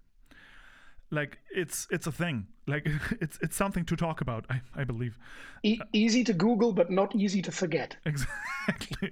[1.11, 2.47] Like it's it's a thing.
[2.65, 2.87] Like
[3.21, 4.45] it's it's something to talk about.
[4.49, 5.17] I I believe.
[5.63, 7.97] E- easy to Google, but not easy to forget.
[8.05, 9.11] Exactly.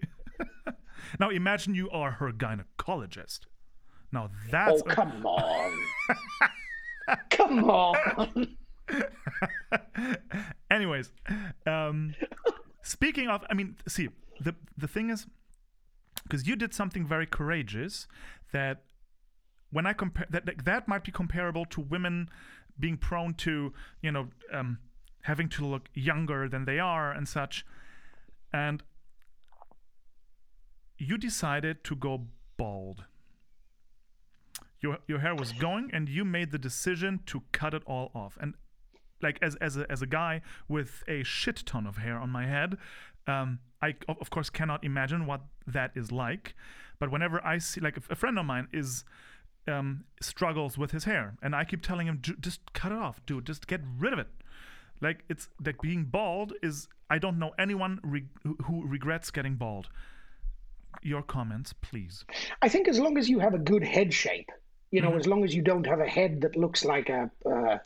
[1.20, 3.42] now imagine you are her gynecologist.
[4.12, 5.72] Now that's Oh come on!
[7.30, 8.58] come on!
[10.72, 11.12] anyways.
[11.66, 12.16] Um
[12.82, 14.10] speaking of I mean see
[14.40, 15.26] the the thing is
[16.24, 18.08] because you did something very courageous
[18.52, 18.84] that
[19.72, 22.30] when I compare that, that that might be comparable to women
[22.80, 24.80] being prone to you know um,
[25.22, 27.66] having to look younger than they are and such,
[28.54, 28.84] and
[30.98, 32.28] you decided to go
[32.58, 33.06] bald.
[34.82, 38.38] Your your hair was going, and you made the decision to cut it all off.
[38.40, 38.56] And
[39.22, 42.46] like as as a, as a guy with a shit ton of hair on my
[42.46, 42.78] head,
[43.28, 46.56] um, I of course cannot imagine what that is like.
[47.00, 49.04] But whenever I see like a, friend of mine is
[49.68, 53.46] um, struggles with his hair, and I keep telling him, just cut it off, dude.
[53.46, 54.28] Just get rid of it.
[55.02, 56.88] Like it's like being bald is.
[57.10, 58.26] I don't know anyone re-
[58.64, 59.90] who- regrets getting bald.
[61.04, 62.26] Your comments, please.
[62.62, 64.50] I think as long as you have a good head shape,
[64.92, 67.78] you know, as long as you don't have a head that looks like a uh,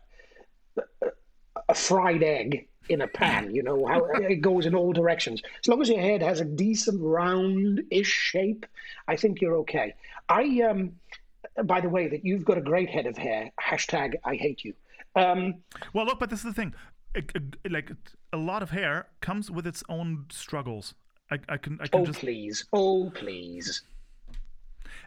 [1.67, 5.41] a fried egg in a pan, you know, how it goes in all directions.
[5.59, 8.65] As long as your head has a decent round-ish shape,
[9.07, 9.93] I think you're okay.
[10.27, 10.93] I um,
[11.63, 13.51] by the way, that you've got a great head of hair.
[13.61, 14.73] Hashtag I hate you.
[15.15, 15.55] Um,
[15.93, 16.73] Well, look, but this is the thing.
[17.69, 17.91] Like
[18.33, 20.93] a lot of hair comes with its own struggles.
[21.31, 22.19] I, I can I can oh just.
[22.19, 23.81] please, oh please.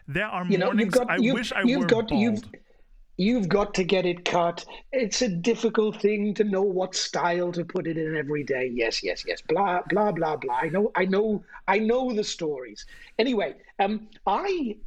[0.07, 2.21] There are You know, you've got I you've, wish I you've were got bald.
[2.21, 2.43] you've
[3.17, 4.65] you've got to get it cut.
[4.91, 8.71] It's a difficult thing to know what style to put it in every day.
[8.73, 9.41] Yes, yes, yes.
[9.41, 10.55] Blah blah blah blah.
[10.55, 12.85] I know, I know, I know the stories.
[13.19, 14.77] Anyway, um, I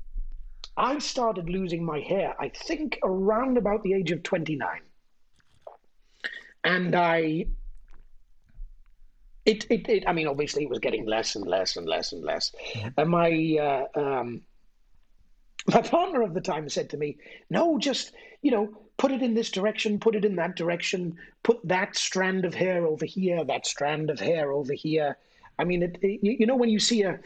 [0.77, 2.35] I started losing my hair.
[2.41, 4.83] I think around about the age of twenty nine.
[6.65, 7.47] and I.
[9.45, 12.25] It, it, it, I mean, obviously, it was getting less and less and less and
[12.25, 12.53] less.
[12.75, 12.89] Mm-hmm.
[12.99, 13.59] And my
[13.95, 14.43] uh, um,
[15.69, 17.19] my partner of the time said to me,
[17.51, 18.13] "No, just
[18.43, 22.45] you know, put it in this direction, put it in that direction, put that strand
[22.45, 25.17] of hair over here, that strand of hair over here."
[25.59, 27.19] I mean, it, it, you know, when you see a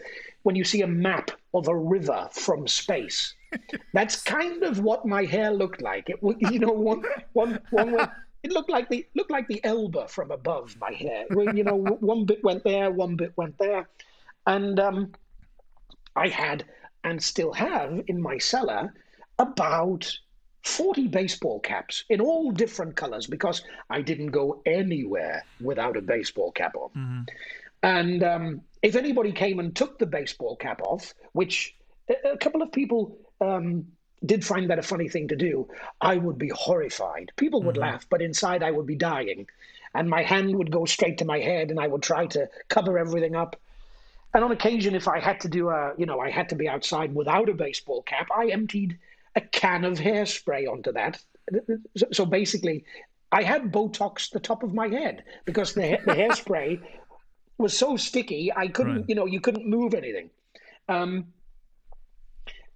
[0.42, 3.34] when you see a map of a river from space,
[3.92, 6.08] that's kind of what my hair looked like.
[6.08, 6.18] It,
[6.50, 8.10] you know, one one one went,
[8.42, 11.26] it looked like the looked like the Elbe from above my hair.
[11.30, 13.88] You know, one bit went there, one bit went there,
[14.46, 15.12] and um,
[16.16, 16.64] I had
[17.04, 18.92] and still have in my cellar
[19.38, 20.12] about
[20.64, 26.52] 40 baseball caps in all different colors because I didn't go anywhere without a baseball
[26.52, 26.90] cap on.
[26.90, 27.22] Mm-hmm.
[27.82, 31.74] And um, if anybody came and took the baseball cap off, which
[32.24, 33.86] a, couple of people um,
[34.24, 35.68] did find that a funny thing to do,
[36.00, 37.32] I would be horrified.
[37.36, 37.92] People would mm-hmm.
[37.92, 39.46] laugh, but inside I would be dying.
[39.94, 42.98] And my hand would go straight to my head, and I would try to cover
[42.98, 43.56] everything up.
[44.32, 46.68] And on occasion, if I had to do a, you know, I had to be
[46.68, 48.98] outside without a baseball cap, I emptied
[49.34, 51.20] a can of hairspray onto that.
[52.12, 52.84] So basically,
[53.32, 56.80] I had Botox the top of my head because the, the hairspray
[57.58, 59.04] was so sticky, I couldn't, right.
[59.08, 60.30] you know, you couldn't move anything.
[60.88, 61.26] Um,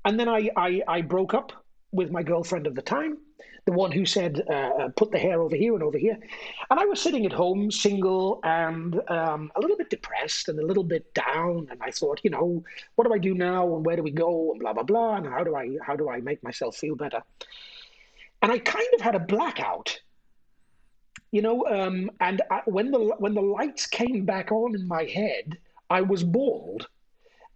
[0.04, 1.52] and then I, I, I broke up
[1.90, 3.18] with my girlfriend of the time,
[3.64, 6.18] the one who said, uh, uh, put the hair over here and over here.
[6.70, 10.66] And I was sitting at home, single and um, a little bit depressed and a
[10.66, 11.68] little bit down.
[11.70, 12.62] And I thought, you know,
[12.96, 15.16] what do I do now and where do we go and blah, blah, blah.
[15.16, 17.22] And how do I, how do I make myself feel better?
[18.42, 20.00] And I kind of had a blackout
[21.34, 25.02] you know um, and I, when the when the lights came back on in my
[25.02, 25.58] head
[25.90, 26.86] i was bald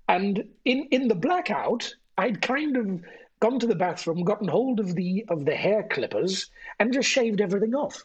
[0.08, 3.04] and in in the blackout i'd kind of
[3.40, 7.40] gone to the bathroom gotten hold of the of the hair clippers and just shaved
[7.40, 8.04] everything off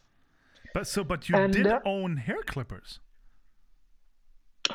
[0.74, 3.00] but so but you and, did uh, own hair clippers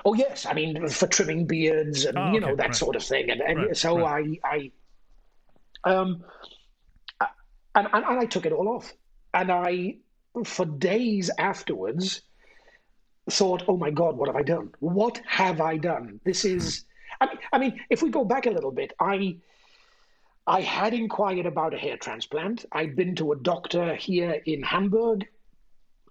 [0.05, 2.75] oh yes i mean for trimming beards and oh, you know that right.
[2.75, 3.77] sort of thing and, and right.
[3.77, 4.39] so right.
[4.45, 4.71] i
[5.85, 6.23] i um
[7.75, 8.93] and, and i took it all off
[9.35, 9.97] and i
[10.45, 12.23] for days afterwards
[13.31, 14.71] thought, oh my God, what have I done?
[14.81, 16.21] What have I done?
[16.25, 16.85] This is,
[17.21, 19.37] I mean, I mean, if we go back a little bit, I,
[20.49, 22.65] I had inquired about a hair transplant.
[22.73, 25.29] I'd been to a doctor here in Hamburg.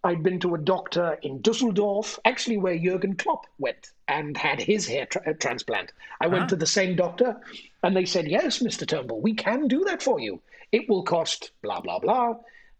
[0.03, 4.87] I'd been to a doctor in Dusseldorf, actually where Jurgen Klopp went and had his
[4.87, 5.91] hair tra- uh, transplant.
[6.21, 6.49] I went uh-huh.
[6.49, 7.41] to the same doctor,
[7.81, 8.87] and they said, "Yes, Mr.
[8.87, 10.39] Turnbull, we can do that for you.
[10.71, 12.35] It will cost blah blah blah."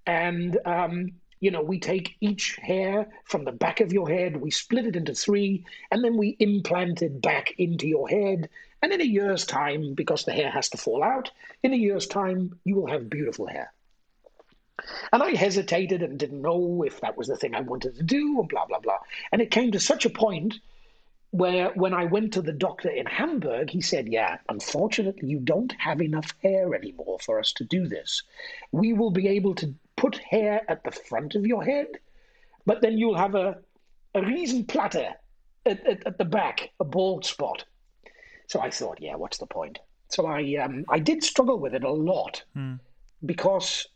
[0.06, 4.52] And um, you know, we take each hair from the back of your head, we
[4.52, 8.48] split it into three, and then we implant it back into your head.
[8.82, 11.32] And in a year's time, because the hair has to fall out,
[11.64, 13.72] in a year's time, you will have beautiful hair.
[15.12, 18.40] And I hesitated and didn't know if that was the thing I wanted to do,
[18.40, 19.00] and blah, blah, blah.
[19.32, 20.60] And it came to such a point
[21.32, 25.74] where when I went to the doctor in Hamburg, he said, Yeah, unfortunately, you don't
[25.80, 28.24] have enough hair anymore for us to do this.
[28.72, 31.88] We will be able to put hair at the front of your head,
[32.66, 33.58] but then you'll have a,
[34.14, 35.14] a Riesenplatte
[35.66, 37.66] at, at, at the back, a bald spot.
[38.48, 39.80] So I thought, yeah, what's the point?
[40.10, 42.80] So I um, I did struggle with it a lot mm.
[43.26, 43.88] because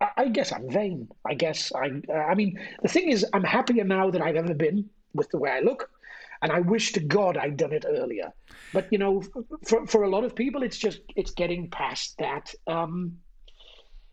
[0.00, 1.08] I, I, guess I'm vain.
[1.26, 4.54] I guess I uh, I mean the thing is I'm happier now than I've ever
[4.54, 5.90] been with the way I look,
[6.40, 8.32] and I wish to God I'd done it earlier.
[8.72, 9.22] But you know,
[9.66, 12.54] for for a lot of people, it's just it's getting past that.
[12.66, 13.18] Um,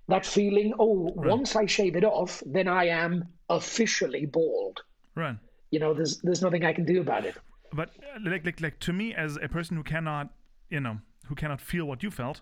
[0.07, 1.30] that feeling, oh, right.
[1.30, 4.82] once I shave it off, then I am officially bald.
[5.13, 5.38] Right.
[5.69, 7.36] You know, there's there's nothing I can do about it.
[7.72, 10.30] But uh, like like like to me as a person who cannot,
[10.70, 12.41] you know, who cannot feel what you felt,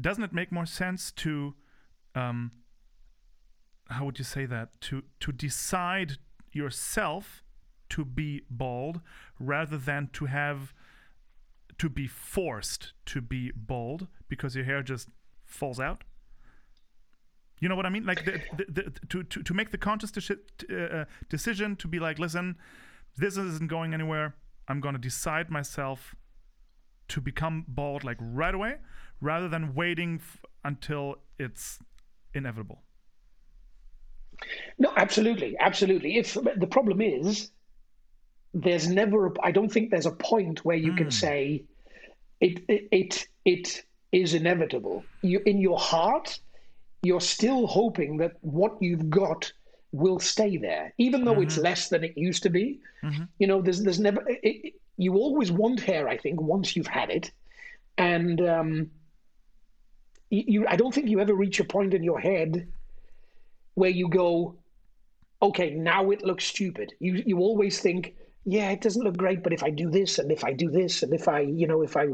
[0.00, 1.54] doesn't it make more sense to
[2.14, 2.52] um
[3.88, 4.80] how would you say that?
[4.82, 6.18] To to decide
[6.52, 7.42] yourself
[7.90, 9.00] to be bald
[9.38, 10.74] rather than to have
[11.78, 15.08] to be forced to be bald because your hair just
[15.44, 16.02] falls out.
[17.60, 18.04] You know what I mean?
[18.04, 22.18] Like the, the, the, to, to to make the conscious uh, decision to be like,
[22.18, 22.56] listen,
[23.16, 24.34] this isn't going anywhere.
[24.68, 26.14] I'm going to decide myself
[27.08, 28.76] to become bald like right away,
[29.20, 31.78] rather than waiting f- until it's
[32.34, 32.82] inevitable.
[34.78, 36.18] No, absolutely, absolutely.
[36.18, 37.50] If the problem is,
[38.52, 39.32] there's never.
[39.42, 40.96] I don't think there's a point where you mm.
[40.98, 41.10] can hmm.
[41.10, 41.64] say
[42.40, 42.62] it.
[42.68, 42.88] It.
[42.90, 43.28] It.
[43.44, 45.04] it is inevitable.
[45.22, 46.38] You, in your heart,
[47.02, 49.52] you're still hoping that what you've got
[49.92, 51.42] will stay there, even though mm-hmm.
[51.42, 52.80] it's less than it used to be.
[53.02, 53.24] Mm-hmm.
[53.38, 56.08] You know, there's there's never it, you always want hair.
[56.08, 57.30] I think once you've had it,
[57.98, 58.90] and um,
[60.30, 62.68] you, I don't think you ever reach a point in your head
[63.74, 64.56] where you go,
[65.42, 66.92] okay, now it looks stupid.
[66.98, 68.14] You you always think,
[68.44, 71.02] yeah, it doesn't look great, but if I do this and if I do this
[71.02, 72.08] and if I, you know, if I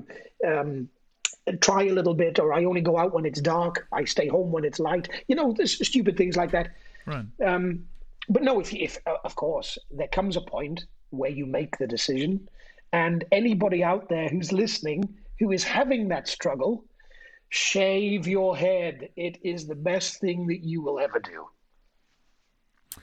[0.46, 0.88] um,
[1.60, 4.50] try a little bit or I only go out when it's dark, I stay home
[4.52, 6.72] when it's light, you know, there's stupid things like that.
[7.06, 7.26] Right.
[7.44, 7.86] Um,
[8.28, 11.86] but no, if, if uh, of course there comes a point where you make the
[11.86, 12.48] decision,
[12.92, 16.84] and anybody out there who's listening who is having that struggle,
[17.48, 19.08] shave your head.
[19.16, 21.48] It is the best thing that you will ever do.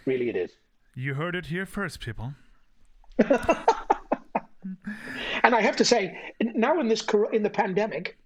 [0.05, 0.51] Really, it is.
[0.95, 2.33] You heard it here first, people.
[3.19, 3.35] and
[5.43, 8.17] I have to say, now in this in the pandemic,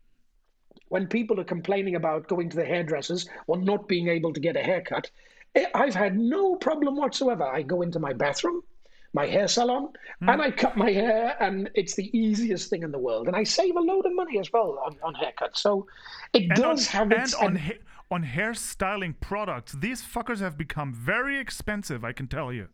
[0.89, 4.55] when people are complaining about going to the hairdressers or not being able to get
[4.55, 5.09] a haircut,
[5.73, 7.43] I've had no problem whatsoever.
[7.43, 8.63] I go into my bathroom,
[9.13, 9.89] my hair salon,
[10.21, 10.31] mm.
[10.31, 13.27] and I cut my hair, and it's the easiest thing in the world.
[13.27, 15.57] And I save a load of money as well on, on haircuts.
[15.57, 15.87] So
[16.33, 17.33] it and does on, have its.
[17.35, 17.79] And on, ha-
[18.09, 22.67] on hairstyling products, these fuckers have become very expensive, I can tell you.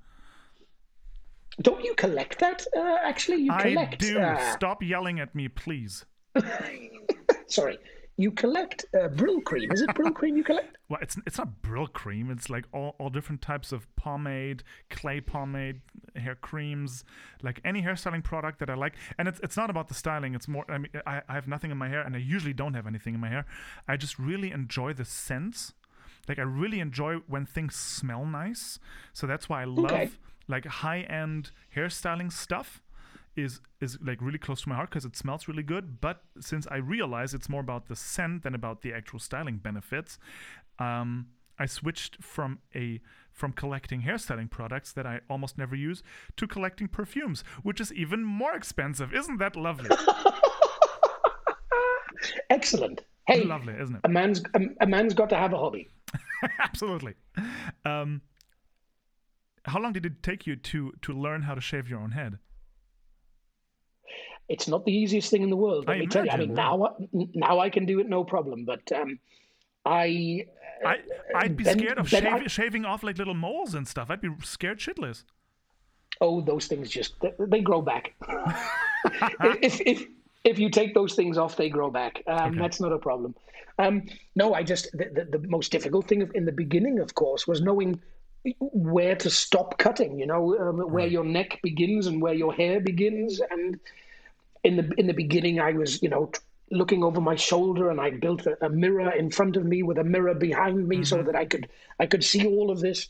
[1.61, 2.65] Don't you collect that?
[2.75, 3.93] Uh, actually, you collect.
[3.93, 4.19] I do.
[4.19, 4.51] Uh...
[4.53, 6.05] Stop yelling at me, please.
[7.47, 7.77] Sorry.
[8.20, 9.07] You collect uh,
[9.45, 10.76] cream, Is it Brylcreem you collect?
[10.89, 11.49] Well, it's it's not
[11.93, 15.80] cream It's like all, all different types of pomade, clay pomade,
[16.15, 17.05] hair creams,
[17.43, 18.95] like any hairstyling product that I like.
[19.17, 20.36] And it's it's not about the styling.
[20.36, 20.65] It's more.
[20.67, 23.13] I mean, I, I have nothing in my hair, and I usually don't have anything
[23.13, 23.45] in my hair.
[23.88, 25.74] I just really enjoy the scents.
[26.28, 28.80] Like I really enjoy when things smell nice.
[29.13, 29.91] So that's why I love.
[29.91, 30.09] Okay
[30.49, 32.82] like high end hairstyling stuff
[33.36, 36.01] is is like really close to my heart because it smells really good.
[36.01, 40.17] But since I realize it's more about the scent than about the actual styling benefits,
[40.80, 41.27] um,
[41.57, 42.99] I switched from a
[43.32, 46.03] from collecting hairstyling products that I almost never use
[46.38, 49.13] to collecting perfumes, which is even more expensive.
[49.13, 49.89] Isn't that lovely?
[52.49, 53.03] Excellent.
[53.27, 54.01] Hey, lovely, isn't it?
[54.03, 55.88] A man's a, a man's got to have a hobby.
[56.59, 57.13] Absolutely.
[57.86, 58.21] Um,
[59.65, 62.39] how long did it take you to to learn how to shave your own head?
[64.50, 65.88] It's not the easiest thing in the world.
[65.88, 66.32] Let I me tell you.
[66.32, 69.20] I mean, now now I can do it no problem, but um,
[69.86, 70.45] I,
[70.84, 70.97] I
[71.36, 74.10] I'd be then, scared of shav- I, shaving off like little moles and stuff.
[74.10, 75.24] I'd be scared shitless.
[76.20, 78.16] Oh, those things just they grow back.
[79.62, 80.08] if if
[80.43, 82.24] if you take those things off, they grow back.
[82.28, 82.60] Um, okay.
[82.60, 83.36] That's not a problem.
[83.78, 84.04] Um,
[84.36, 87.62] no, I just the, the, the, most difficult thing in the beginning, of course, was
[87.62, 88.02] knowing
[88.60, 90.20] where to stop cutting.
[90.20, 91.12] You know, um, where right.
[91.12, 93.39] your neck begins and where your hair begins.
[93.39, 93.80] And
[94.64, 96.32] in the in the beginning, I was you know
[96.72, 99.97] looking over my shoulder and I built a, a mirror in front of me with
[99.97, 101.03] a mirror behind me mm-hmm.
[101.03, 103.07] so that I could I could see all of this.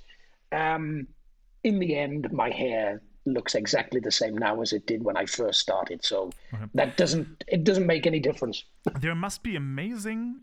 [0.52, 1.08] Um,
[1.64, 5.26] in the end, my hair looks exactly the same now as it did when I
[5.26, 6.04] first started.
[6.04, 6.64] So okay.
[6.74, 8.64] that doesn't it doesn't make any difference.
[9.00, 10.42] There must be amazing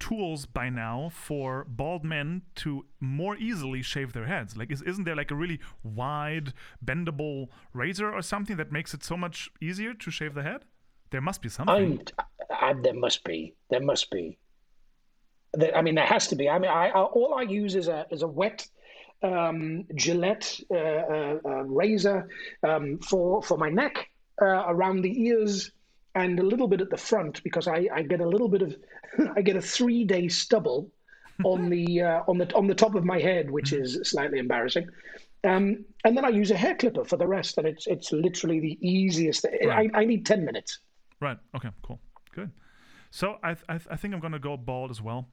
[0.00, 4.56] tools by now for bald men to more easily shave their heads?
[4.56, 6.52] Like, is, isn't there like a really wide,
[6.84, 10.64] bendable razor or something that makes it so much easier to shave the head?
[11.10, 12.02] There must be something.
[12.50, 13.54] I, there must be.
[13.68, 14.38] There must be.
[15.52, 16.48] There, I mean, there has to be.
[16.48, 18.66] I mean, I, I, all I use is a is a wet
[19.22, 22.28] um, Gillette uh, uh, uh, razor
[22.62, 24.08] um, for for my neck
[24.40, 25.72] uh, around the ears
[26.14, 28.76] and a little bit at the front because I, I get a little bit of
[29.36, 30.90] I get a three day stubble
[31.44, 34.88] on the uh, on the on the top of my head, which is slightly embarrassing.
[35.42, 38.60] Um, and then I use a hair clipper for the rest, and it's it's literally
[38.60, 39.46] the easiest.
[39.64, 39.90] Right.
[39.94, 40.80] I, I need ten minutes.
[41.20, 41.38] Right.
[41.56, 41.70] Okay.
[41.82, 42.00] Cool.
[42.34, 42.50] Good.
[43.10, 45.28] So I I, I think I'm gonna go bald as well.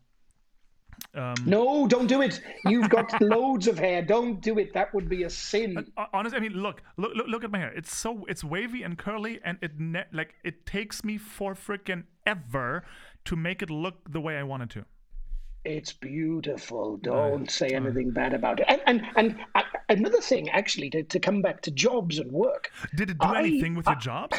[1.16, 2.42] Um, no, don't do it.
[2.66, 4.02] You've got loads of hair.
[4.02, 4.74] Don't do it.
[4.74, 5.92] That would be a sin.
[5.98, 7.74] Uh, honestly, I mean, look, look, look, look at my hair.
[7.76, 12.04] It's so it's wavy and curly, and it ne- like it takes me for freaking
[12.26, 12.84] ever
[13.26, 14.86] to make it look the way I want it to.
[15.66, 16.98] It's beautiful.
[16.98, 18.68] Don't uh, say anything uh, bad about it.
[18.70, 22.72] And and, and uh, another thing, actually, to, to come back to jobs and work.
[22.96, 24.34] Did it do I, anything with your job?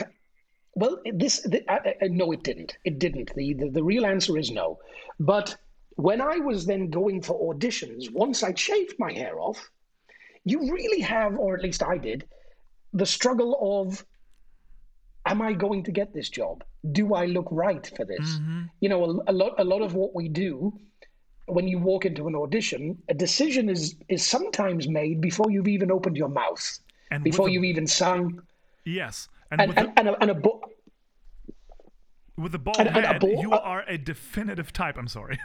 [0.75, 1.65] Well, this the,
[2.03, 2.79] no, it didn't.
[2.85, 3.35] It didn't.
[3.35, 4.79] The, the the real answer is no.
[5.19, 5.57] But
[5.99, 9.69] when I was then going for auditions, once I'd shaved my hair off,
[10.45, 12.25] you really have, or at least I did,
[12.93, 14.07] the struggle of
[15.27, 16.63] am I going to get this job?
[16.93, 18.29] Do I look right for this?
[18.29, 18.63] Mm-hmm.
[18.79, 20.73] You know, a, a, lot a lot of what we do
[21.47, 25.91] when you walk into an audition, a decision is is sometimes made before you've even
[25.91, 26.79] opened your mouth,
[27.11, 28.41] and before you've even sung.
[28.85, 30.71] Yes, and and, and, and, a, and a book
[32.39, 34.97] with a bald and, head, and ball, you uh, are a definitive type.
[34.97, 35.39] I'm sorry.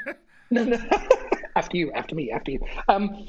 [0.50, 0.78] no, no.
[1.56, 2.60] after you, after me, after you.
[2.88, 3.28] Um,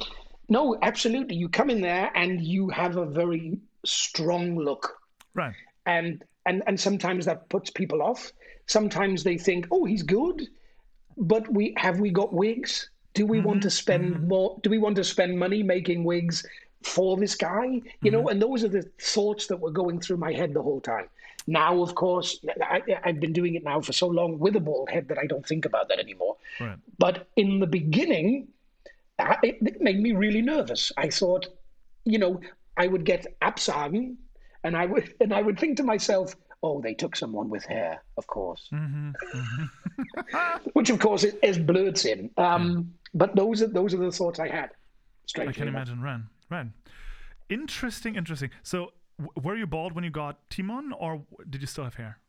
[0.50, 1.36] no, absolutely.
[1.36, 4.98] You come in there and you have a very strong look.
[5.34, 5.54] Right.
[5.86, 8.32] And and and sometimes that puts people off.
[8.66, 10.48] Sometimes they think, "Oh, he's good,"
[11.18, 12.90] but we have we got wigs?
[13.14, 14.58] Do we want to spend more?
[14.64, 16.46] Do we want to spend money making wigs
[16.84, 17.82] for this guy?
[18.02, 20.82] You know, and those are the thoughts that were going through my head the whole
[20.82, 21.08] time.
[21.48, 24.90] Now, of course, I, I've been doing it now for so long with a bald
[24.90, 26.38] head that I don't think about that anymore.
[26.60, 26.78] Right.
[27.00, 28.48] But in the beginning,
[29.20, 30.92] I- it, made me really nervous.
[30.98, 31.48] I thought,
[32.06, 32.42] you know,
[32.78, 34.16] I would get absagen,
[34.64, 38.02] and I would and I would think to myself, oh, they took someone with hair,
[38.18, 38.70] of course,
[40.74, 42.30] which of course is, is in.
[42.38, 44.70] Um, But those are those are the thoughts I had.
[45.38, 45.68] I can enough.
[45.68, 46.02] imagine.
[46.02, 46.74] Ran, ran.
[47.50, 48.50] Interesting, interesting.
[48.64, 48.94] So,
[49.42, 52.20] were you bald when you got Timon, or did you still have hair?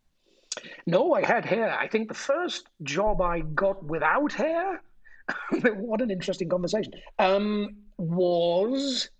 [0.86, 1.72] No, I had hair.
[1.72, 4.82] I think the first job I got without hair,
[5.74, 9.10] what an interesting conversation, um, was,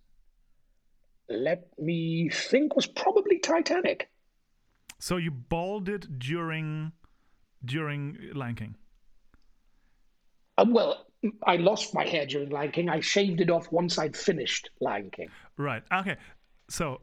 [1.28, 4.10] let me think, was probably Titanic.
[4.98, 6.92] So you balded during
[7.64, 8.74] during Lion King.
[10.58, 11.06] Um, well,
[11.46, 12.88] I lost my hair during Lion King.
[12.88, 15.28] I shaved it off once I'd finished Lion King.
[15.56, 15.82] Right.
[15.92, 16.16] Okay.
[16.68, 17.00] So,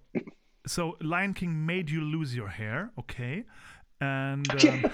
[0.68, 2.92] so Lion King made you lose your hair.
[3.00, 3.44] Okay.
[4.02, 4.86] And um,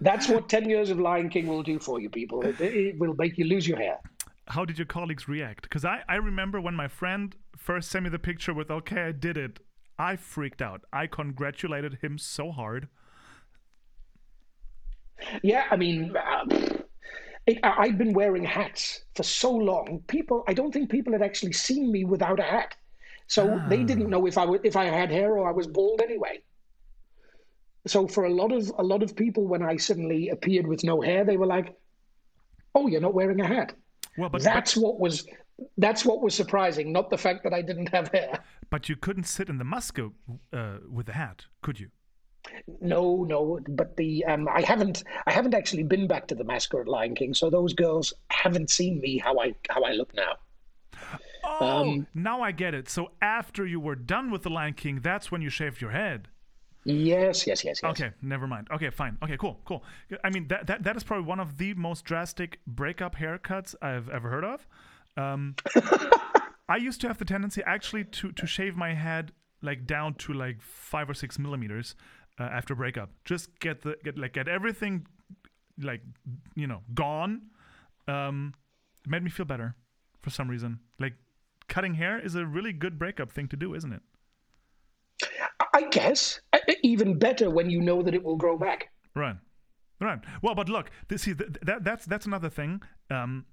[0.00, 2.42] That's what 10 years of Lion King will do for you people.
[2.44, 3.98] It, it will make you lose your hair.
[4.48, 5.62] how did your colleagues react?
[5.62, 9.12] Because I, I remember when my friend first sent me the picture with, okay, I
[9.12, 9.60] did it.
[9.98, 10.82] I freaked out.
[10.92, 12.88] I congratulated him so hard.
[15.42, 16.44] Yeah, I mean, uh,
[17.46, 20.02] it, I- I'd been wearing hats for so long.
[20.08, 22.74] People, I don't think people had actually seen me without a hat,
[23.26, 26.00] so they didn't know if I wa- if I had hair or I was bald
[26.00, 26.42] anyway.
[27.86, 31.00] So for a lot of a lot of people, when I suddenly appeared with no
[31.00, 31.74] hair, they were like,
[32.74, 33.74] "Oh, you're not wearing a hat."
[34.16, 35.26] Well, but, but That's what was
[35.78, 38.40] that's what was surprising, not the fact that I didn't have hair.
[38.70, 40.12] but you couldn't sit in the Musco
[40.52, 41.90] uh, with the hat, could you?
[42.80, 46.88] No, no, but the um, I haven't I haven't actually been back to the masquerade
[46.88, 50.34] Lion King, so those girls haven't seen me how I how I look now.
[51.46, 52.88] Oh, Um, now I get it.
[52.88, 56.28] So after you were done with the Lion King, that's when you shaved your head.
[56.84, 57.90] Yes, yes, yes, yes.
[57.90, 58.68] Okay, never mind.
[58.70, 59.16] Okay, fine.
[59.22, 59.82] Okay, cool, cool.
[60.22, 64.10] I mean, that, that that is probably one of the most drastic breakup haircuts I've
[64.10, 64.66] ever heard of.
[65.16, 65.54] Um,
[66.68, 69.32] I used to have the tendency actually to to shave my head
[69.62, 71.94] like down to like five or six millimeters
[72.38, 73.10] uh, after breakup.
[73.24, 75.06] Just get the get like get everything
[75.80, 76.02] like
[76.54, 77.42] you know gone.
[78.08, 78.52] Um,
[79.04, 79.74] it made me feel better
[80.20, 80.80] for some reason.
[80.98, 81.14] Like
[81.74, 84.02] cutting hair is a really good breakup thing to do, isn't it?
[85.72, 88.90] I guess Uh, even better when you know that it will grow back.
[89.16, 89.36] Right,
[90.00, 90.20] right.
[90.40, 92.82] Well, but look, this, see, th- that that's that's another thing.
[93.10, 93.46] Um,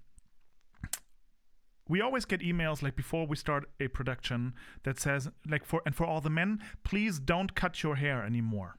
[1.87, 4.53] we always get emails like before we start a production
[4.83, 8.77] that says like for and for all the men, please don't cut your hair anymore.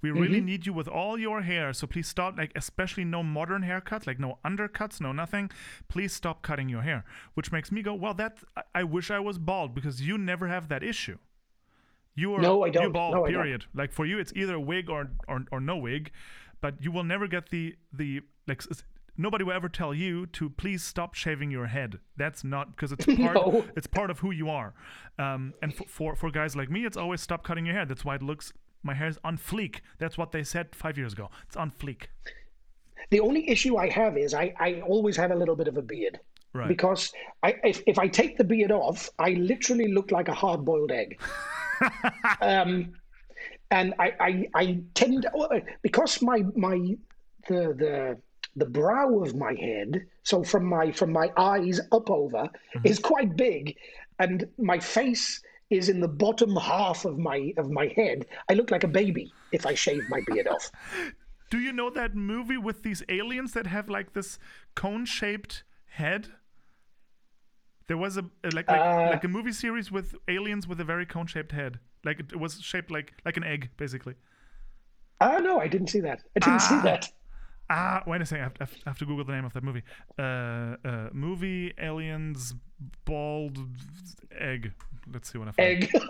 [0.00, 2.36] We really need you with all your hair, so please stop.
[2.36, 5.50] Like especially no modern haircuts, like no undercuts, no nothing.
[5.88, 7.04] Please stop cutting your hair.
[7.34, 8.38] Which makes me go, well, that
[8.74, 11.18] I, wish I was bald because you never have that issue.
[12.14, 12.92] You are No, I don't.
[12.92, 13.14] bald.
[13.14, 13.66] No, period.
[13.74, 16.10] Like for you, it's either wig or, or or no wig,
[16.60, 18.62] but you will never get the the like.
[19.16, 21.98] Nobody will ever tell you to please stop shaving your head.
[22.16, 23.34] That's not because it's part.
[23.34, 23.64] No.
[23.76, 24.74] It's part of who you are.
[25.18, 27.84] Um, and for, for for guys like me, it's always stop cutting your hair.
[27.86, 28.52] That's why it looks.
[28.82, 29.80] My hair's on fleek.
[29.98, 31.30] That's what they said five years ago.
[31.46, 32.06] It's on fleek.
[33.10, 35.82] The only issue I have is I, I always have a little bit of a
[35.82, 36.18] beard.
[36.54, 36.68] Right.
[36.68, 37.12] Because
[37.42, 40.90] I, if, if I take the beard off, I literally look like a hard boiled
[40.92, 41.20] egg.
[42.40, 42.92] um,
[43.70, 45.26] and I, I, I tend
[45.80, 46.94] because my my
[47.48, 48.18] the the
[48.54, 52.48] the brow of my head, so from my from my eyes up over,
[52.84, 53.76] is quite big,
[54.18, 55.40] and my face
[55.72, 58.26] is in the bottom half of my of my head.
[58.50, 60.70] I look like a baby if I shave my beard off.
[61.50, 64.38] Do you know that movie with these aliens that have like this
[64.74, 66.28] cone-shaped head?
[67.88, 69.10] There was a like like, Uh.
[69.10, 71.78] like a movie series with aliens with a very cone-shaped head.
[72.04, 74.14] Like it, was shaped like like an egg, basically.
[75.20, 76.22] Ah, no, I didn't see that.
[76.36, 77.08] I didn't see that.
[77.70, 78.40] Ah, wait a second.
[78.44, 79.82] I have, have- I have to Google the name of that movie.
[80.18, 80.22] Uh,
[80.84, 82.54] uh, movie aliens
[83.04, 83.58] bald
[84.38, 84.72] egg.
[85.10, 85.82] Let's see what I find.
[85.84, 85.92] Egg.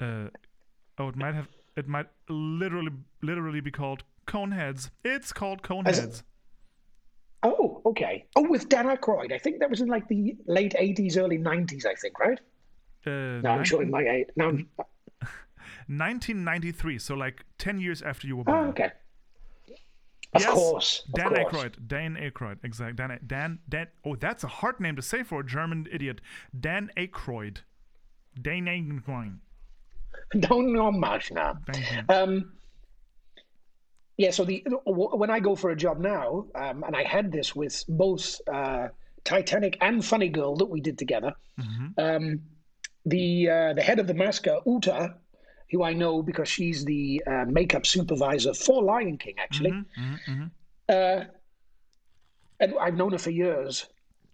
[0.00, 0.28] Uh,
[0.98, 1.48] oh, it might have.
[1.76, 4.90] It might literally literally be called Coneheads.
[5.04, 6.22] It's called Coneheads.
[7.42, 8.24] oh, okay.
[8.36, 9.32] Oh, with Dan Aykroyd.
[9.32, 12.38] I think that was in like the late 80s, early 90s, I think, right?
[13.04, 14.28] Uh, No, I'm showing my age.
[14.36, 14.52] Now,
[15.88, 16.98] 1993.
[16.98, 18.56] So like 10 years after you were born.
[18.56, 18.70] oh, born.
[18.70, 18.90] okay.
[20.34, 21.04] Of Yes, course.
[21.08, 21.44] Of Dan course.
[21.52, 21.74] Aykroyd.
[21.88, 22.58] Dan Aykroyd.
[22.62, 22.94] Exactly.
[22.96, 23.86] Dan, Dan, Dan.
[24.04, 26.20] Oh, that's a hard name to say for a German idiot.
[26.58, 27.58] Dan Aykroyd.
[28.40, 29.38] Dan Aykroyd.
[30.40, 31.54] Don't know much now.
[32.08, 32.52] Um,
[34.18, 37.54] Yeah, so the when I go for a job now, um, and I had this
[37.54, 38.88] with both uh,
[39.24, 41.32] Titanic and Funny Girl that we did together.
[41.96, 42.40] Um,
[43.06, 45.14] the uh, the head of the Maske, Uta,
[45.70, 49.72] who I know because she's the uh, makeup supervisor for Lion King, actually.
[50.88, 51.24] Uh,
[52.60, 53.86] and I've known her for years.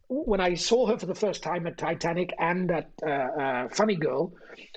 [0.08, 3.96] When I saw her for the first time at Titanic and at uh, uh, Funny
[3.96, 4.32] Girl,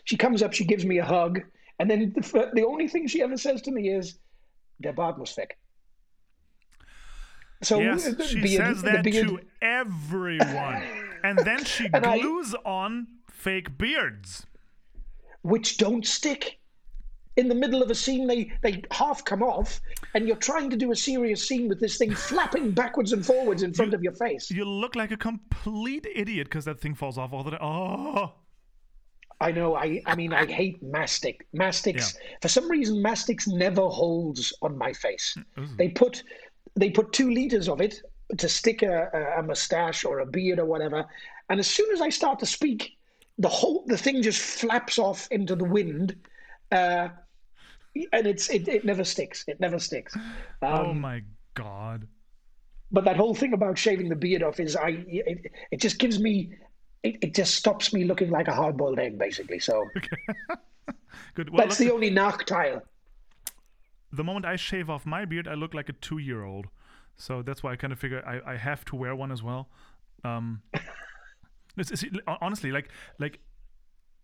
[0.05, 1.41] she comes up, she gives me a hug,
[1.79, 4.17] and then the, the only thing she ever says to me is,
[4.81, 5.55] "Der Bart muss weg."
[7.63, 10.83] So Yes, the she beard- says that beard- to everyone.
[11.23, 14.45] and then she And I- glues on fake beards.
[15.47, 16.59] Which don't stick.
[17.37, 19.79] In the middle of a scene, they, they half come off,
[20.15, 23.61] and you're trying to do a serious scene with this thing flapping backwards and forwards
[23.61, 24.49] in front of your face.
[24.49, 27.59] You look like a complete idiot because that thing falls off all the time.
[27.61, 28.33] Oh,
[29.39, 29.75] I know.
[29.75, 31.45] I I mean, I hate mastic.
[31.53, 32.17] Mastics.
[32.41, 35.37] For some reason, mastics never holds on my face.
[35.57, 36.23] Mm, they put
[36.75, 38.01] they put two liters of it
[38.35, 41.05] to stick a, a, a mustache or a beard or whatever,
[41.49, 42.96] and as soon as I start to speak,
[43.37, 46.15] the whole the thing just flaps off into the wind,
[46.71, 47.09] uh,
[48.13, 49.43] and it's it, it never sticks.
[49.47, 50.15] It never sticks.
[50.61, 51.23] oh Um, my
[51.53, 52.07] god.
[52.91, 56.19] but that whole thing about shaving the beard off is I it, it just gives
[56.19, 56.53] me.
[57.03, 59.59] It, it just stops me looking like a hard-boiled egg, basically.
[59.59, 59.85] So
[61.35, 61.49] Good.
[61.51, 62.81] Well, that's the only Nachteil.
[64.11, 66.67] the moment I shave off my beard, I look like a two-year-old.
[67.15, 69.69] So that's why I kind of figure I, I have to wear one as well.
[70.23, 70.61] Um,
[71.77, 73.39] it's, it's, honestly, like like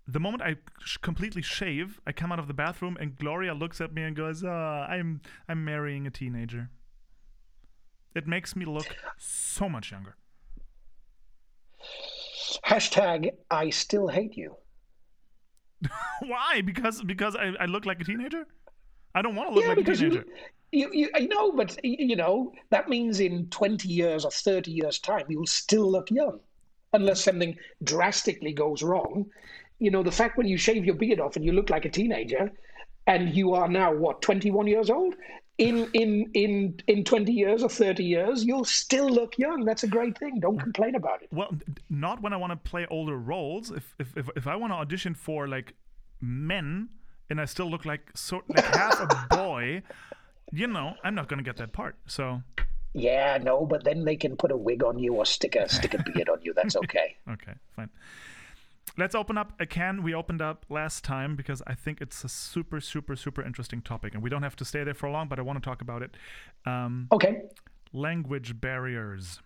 [0.08, 3.80] the moment I sh- completely shave, I come out of the bathroom and Gloria looks
[3.80, 6.70] at me and goes, uh, "I'm I'm marrying a teenager."
[8.16, 10.16] It makes me look so much younger.
[12.66, 14.56] Hashtag I still hate you.
[16.22, 16.62] Why?
[16.62, 18.46] Because because I, I look like a teenager?
[19.16, 20.26] I don't want to look yeah, like a teenager.
[20.72, 24.72] you, you, you, I know, but you know that means in twenty years or thirty
[24.72, 26.40] years time you'll still look young,
[26.94, 29.26] unless something drastically goes wrong.
[29.80, 31.90] You know, the fact when you shave your beard off and you look like a
[31.90, 32.52] teenager,
[33.08, 35.16] and you are now what twenty one years old.
[35.60, 39.66] In in in in twenty years or thirty years, you'll still look young.
[39.66, 40.40] That's a great thing.
[40.40, 41.30] Don't complain about it.
[41.32, 41.56] Well,
[41.90, 43.72] not when I want to play older roles.
[43.72, 45.74] If if if, if I want to audition for like
[46.22, 46.90] men
[47.30, 49.84] and I still look like so like half a boy,
[50.52, 51.98] you know, I'm not gonna get that part.
[52.08, 52.42] So
[52.94, 55.94] Yeah, no, but then they can put a wig on you or stick a stick
[55.94, 56.54] a beard on you.
[56.54, 57.16] That's okay.
[57.30, 57.90] okay, fine.
[58.98, 62.30] Let's open up a can we opened up last time because I think it's a
[62.30, 65.40] super, super, super interesting topic, and we don't have to stay there for long, but
[65.40, 66.16] I want to talk about it.
[66.66, 67.42] Um, Okay.
[67.92, 69.42] language barriers.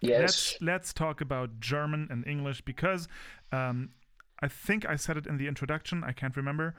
[0.00, 0.20] Yes.
[0.20, 3.08] let's let's talk about German and English because
[3.52, 3.90] um,
[4.40, 6.04] I think I said it in the introduction.
[6.04, 6.76] I can't remember.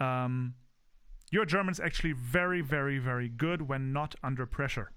[0.00, 0.54] Um,
[1.30, 4.92] your is actually very, very, very good when not under pressure.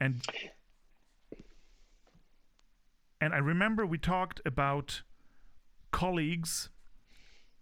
[0.00, 0.22] And
[3.20, 5.02] and I remember we talked about
[5.90, 6.70] colleagues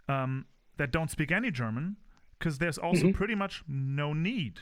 [0.08, 1.96] um, that don't speak any German
[2.38, 4.60] because there's also pretty much no need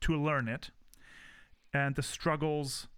[0.00, 0.70] to learn it
[1.72, 2.88] and the struggles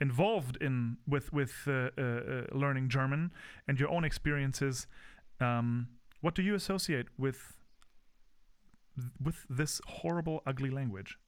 [0.00, 3.32] involved in with with uh, uh, uh, learning German
[3.66, 4.86] and your own experiences.
[5.40, 5.88] Um,
[6.20, 7.54] what do you associate with
[9.22, 11.18] with this horrible, ugly language?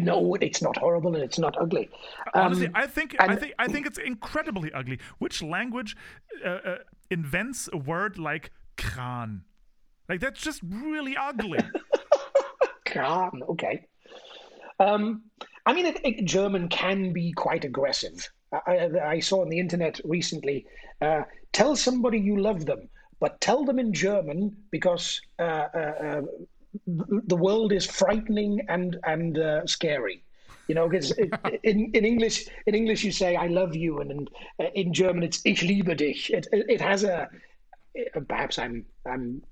[0.00, 1.88] No, it's not horrible and it's not ugly.
[2.34, 4.98] Honestly, Um, I think I think I think it's incredibly ugly.
[5.18, 5.96] Which language
[6.44, 6.78] uh, uh,
[7.10, 9.42] invents a word like "kran"?
[10.08, 11.58] Like that's just really ugly.
[12.84, 13.86] Kran, okay.
[14.78, 15.22] Um,
[15.66, 18.28] I mean, it, it, German can be quite aggressive.
[18.52, 20.66] I, I, I saw on the internet recently
[21.00, 21.22] uh,
[21.52, 25.42] tell somebody you love them, but tell them in German because uh,
[25.74, 26.22] uh, uh,
[26.86, 30.22] the world is frightening and, and uh, scary.
[30.68, 31.12] You know, because
[31.62, 34.28] in, in English, in English you say "I love you," and in,
[34.74, 37.28] in German it's "Ich liebe dich." It, it, has a
[38.26, 39.42] perhaps I'm I'm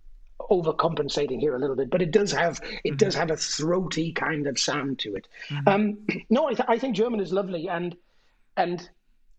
[0.50, 4.46] overcompensating here a little bit, but it does have it does have a throaty kind
[4.46, 5.28] of sound to it.
[5.66, 5.98] Um,
[6.30, 7.96] no, I, th- I think German is lovely, and
[8.56, 8.88] and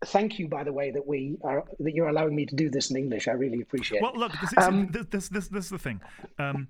[0.06, 2.90] thank you by the way that we are that you're allowing me to do this
[2.90, 3.28] in English.
[3.28, 4.18] I really appreciate Well, it.
[4.18, 6.00] look, this, Um, this, this, this, this is the thing.
[6.38, 6.68] Um,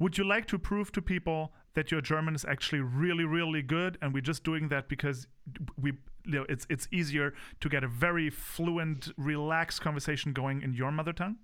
[0.00, 3.96] would you like to prove to people that your German is actually really, really good,
[4.02, 5.28] and we're just doing that because
[5.80, 5.92] we,
[6.24, 10.90] you know, it's it's easier to get a very fluent, relaxed conversation going in your
[10.90, 11.36] mother tongue?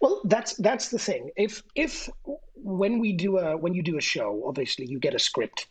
[0.00, 1.30] Well, that's that's the thing.
[1.36, 2.08] If if
[2.54, 5.66] when we do a when you do a show, obviously you get a script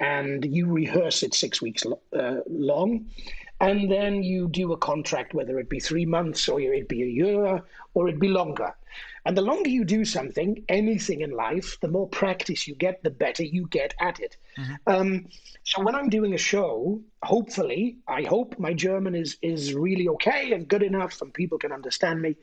[0.00, 1.84] and you rehearse it six weeks
[2.18, 3.06] uh, long.
[3.60, 7.06] and then you do a contract, whether it be three months or it be a
[7.06, 7.62] year
[7.94, 8.74] or it be longer.
[9.26, 13.10] And the longer you do something, anything in life, the more practice you get, the
[13.10, 14.36] better you get at it.
[14.56, 14.74] Mm-hmm.
[14.86, 15.26] Um,
[15.64, 20.52] so when I'm doing a show, hopefully, I hope my German is is really okay
[20.52, 22.36] and good enough, and people can understand me.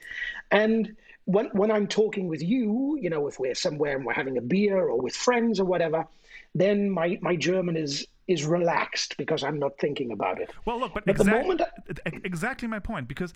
[0.52, 4.38] And when when I'm talking with you, you know, if we're somewhere and we're having
[4.38, 6.06] a beer or with friends or whatever,
[6.54, 10.50] then my my German is is relaxed because I'm not thinking about it.
[10.66, 13.34] Well, look, but, but exa- the moment I- exactly my point because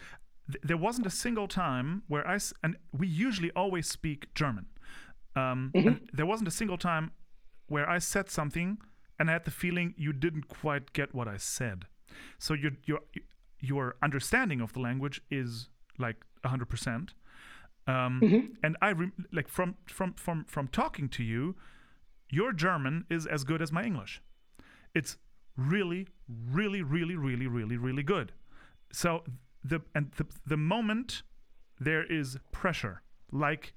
[0.63, 4.67] there wasn't a single time where I and we usually always speak German.
[5.35, 6.05] Um, mm-hmm.
[6.13, 7.11] There wasn't a single time
[7.67, 8.77] where I said something
[9.19, 11.85] and I had the feeling you didn't quite get what I said.
[12.39, 12.99] So your your
[13.59, 17.13] your understanding of the language is like hundred percent.
[17.87, 18.53] Um, mm-hmm.
[18.63, 21.55] And I re- like from from from from talking to you,
[22.29, 24.21] your German is as good as my English.
[24.93, 25.17] It's
[25.55, 28.31] really, really, really, really, really, really good.
[28.91, 29.23] So
[29.63, 31.23] the and the, the moment
[31.79, 33.01] there is pressure,
[33.31, 33.73] like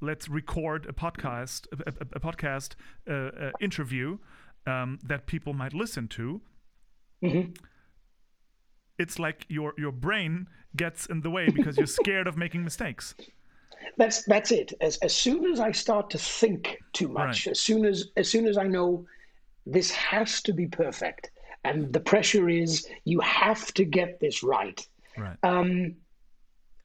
[0.00, 2.74] let's record a podcast, a, a, a podcast
[3.08, 4.18] uh, uh, interview
[4.66, 6.40] um, that people might listen to.
[7.22, 7.52] Mm-hmm.
[8.98, 13.14] It's like your your brain gets in the way because you're scared of making mistakes.
[13.96, 14.72] That's that's it.
[14.80, 17.52] As as soon as I start to think too much, right.
[17.52, 19.06] as soon as as soon as I know
[19.66, 21.30] this has to be perfect,
[21.64, 24.86] and the pressure is you have to get this right
[25.16, 25.36] Right.
[25.42, 25.96] Um,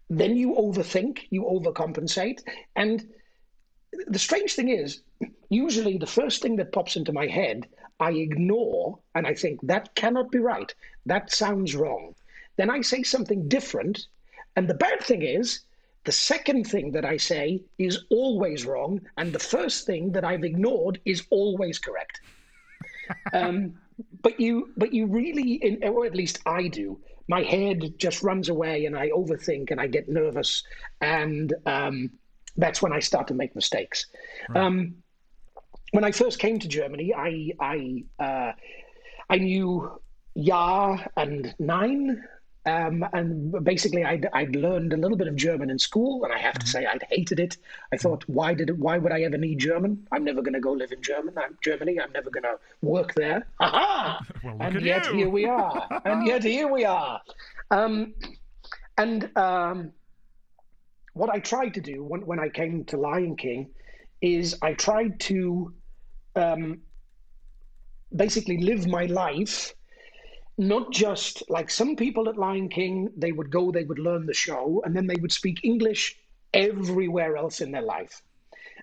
[0.09, 2.41] then you overthink, you overcompensate.
[2.75, 3.07] And
[4.07, 5.01] the strange thing is,
[5.49, 7.67] usually the first thing that pops into my head,
[7.99, 10.73] I ignore and I think that cannot be right.
[11.05, 12.15] That sounds wrong.
[12.57, 14.07] Then I say something different.
[14.55, 15.61] And the bad thing is,
[16.05, 19.01] the second thing that I say is always wrong.
[19.17, 22.21] And the first thing that I've ignored is always correct.
[23.33, 23.75] um,
[24.21, 28.85] but you, but you really, or at least I do, my head just runs away
[28.85, 30.63] and I overthink and I get nervous.
[31.01, 32.11] And um,
[32.57, 34.07] that's when I start to make mistakes.
[34.49, 34.63] Right.
[34.63, 34.95] Um,
[35.91, 38.51] when I first came to Germany, I I uh,
[39.29, 39.99] I knew
[40.35, 42.23] Ja and Nein,
[42.69, 46.37] um, and basically, I'd, I'd learned a little bit of German in school, and I
[46.37, 46.67] have to mm-hmm.
[46.67, 47.57] say, I'd hated it.
[47.91, 50.07] I thought, why did it, why would I ever need German?
[50.11, 51.33] I'm never going to go live in German.
[51.37, 51.99] I'm Germany.
[51.99, 53.47] I'm never going to work there.
[53.59, 54.19] Aha!
[54.43, 55.13] well, and yet you.
[55.13, 55.87] here we are.
[56.05, 57.21] and yet here we are.
[57.71, 58.13] Um,
[58.97, 59.91] and um,
[61.13, 63.69] what I tried to do when, when I came to Lion King
[64.21, 65.73] is I tried to
[66.35, 66.81] um,
[68.15, 69.73] basically live my life
[70.59, 74.33] not just like some people at Lion King, they would go, they would learn the
[74.33, 76.19] show, and then they would speak English
[76.53, 78.21] everywhere else in their life.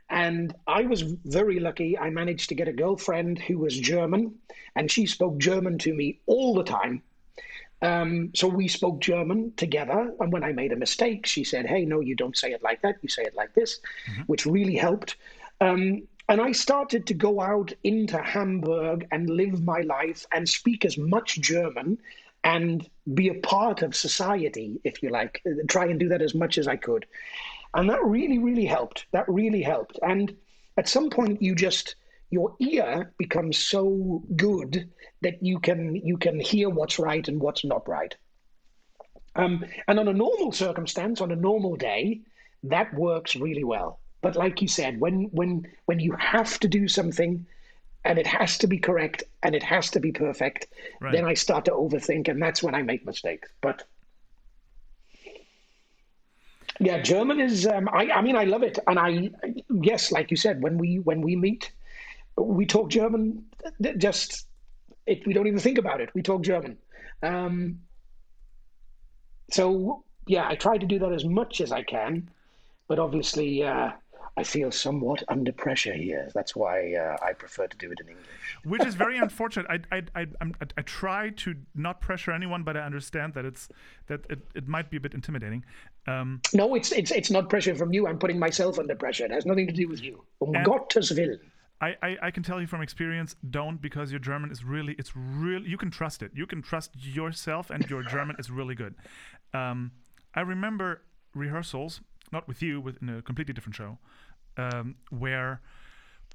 [0.09, 1.99] And I was very lucky.
[1.99, 4.37] I managed to get a girlfriend who was German,
[4.75, 7.03] and she spoke German to me all the time.
[7.83, 10.15] Um, so we spoke German together.
[10.19, 12.81] And when I made a mistake, she said, Hey, no, you don't say it like
[12.81, 12.97] that.
[13.03, 14.23] You say it like this, mm-hmm.
[14.23, 15.17] which really helped.
[15.61, 20.85] Um, and I started to go out into Hamburg and live my life and speak
[20.85, 21.99] as much German
[22.43, 26.59] and be a part of society, if you like, try and do that as much
[26.59, 27.07] as I could.
[27.75, 29.07] And that really, really helped.
[29.13, 29.99] That really helped.
[30.03, 30.37] And
[30.77, 31.97] at some point, you just,
[32.31, 34.91] your ear becomes so good
[35.23, 38.15] that you can you can hear what's right and what's not right.
[39.35, 42.23] Um, and on a normal circumstance, on a normal day,
[42.65, 44.01] that works really well.
[44.23, 47.47] But like you said, when when when you have to do something
[48.05, 50.67] and it has to be correct and it has to be perfect,
[51.01, 51.13] right.
[51.13, 53.49] then I start to overthink and that's when I make mistakes.
[53.61, 53.85] But
[56.81, 57.67] yeah, German is.
[57.67, 59.31] Um, I, I mean, I love it, and I
[59.71, 61.73] yes, like you said, when we when we meet,
[62.37, 63.45] we talk German.
[63.97, 64.47] Just
[65.07, 66.11] it, we don't even think about it.
[66.15, 66.77] We talk German.
[67.23, 67.81] Um,
[69.51, 72.29] so yeah, I try to do that as much as I can,
[72.89, 73.93] but obviously, uh,
[74.39, 76.29] I feel somewhat under pressure here.
[76.35, 78.27] That's why uh, I prefer to do it in English.
[78.65, 79.67] Which is very unfortunate.
[79.71, 83.69] I, I, I, I, I try to not pressure anyone, but I understand that it's
[84.09, 85.65] that it, it might be a bit intimidating.
[86.07, 88.07] Um, no, it's it's it's not pressure from you.
[88.07, 89.25] I'm putting myself under pressure.
[89.25, 90.23] It has nothing to do with you.
[90.43, 91.41] Um Gottes Willen.
[91.79, 95.15] I, I, I, can tell you from experience, don't because your German is really, it's
[95.15, 96.31] really, you can trust it.
[96.35, 98.95] You can trust yourself and your German is really good.
[99.53, 99.93] Um,
[100.35, 101.03] I remember
[101.35, 102.01] rehearsals,
[102.33, 103.99] not with you, with in a completely different show,
[104.57, 105.61] um, where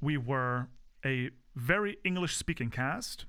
[0.01, 0.67] we were
[1.05, 3.25] a very English speaking cast,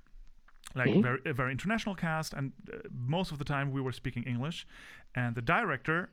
[0.75, 1.03] like mm-hmm.
[1.03, 4.67] very, a very international cast, and uh, most of the time we were speaking English.
[5.15, 6.11] And the director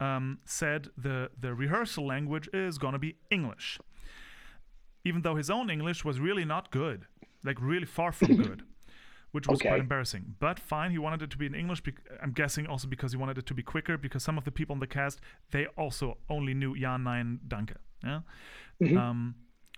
[0.00, 3.78] um, said the, the rehearsal language is going to be English,
[5.04, 7.06] even though his own English was really not good,
[7.44, 8.62] like really far from good.
[9.32, 9.70] which was Okay.
[9.70, 10.36] quite embarrassing.
[10.38, 11.80] But fine, he wanted it to be in English.
[11.80, 13.96] bec- I'm guessing also because he wanted it to be quicker.
[13.96, 15.20] Because some of the people in the cast
[15.52, 17.76] they also only knew Ja, Nein, Danke.
[18.04, 18.20] Yeah.
[18.80, 19.34] Um,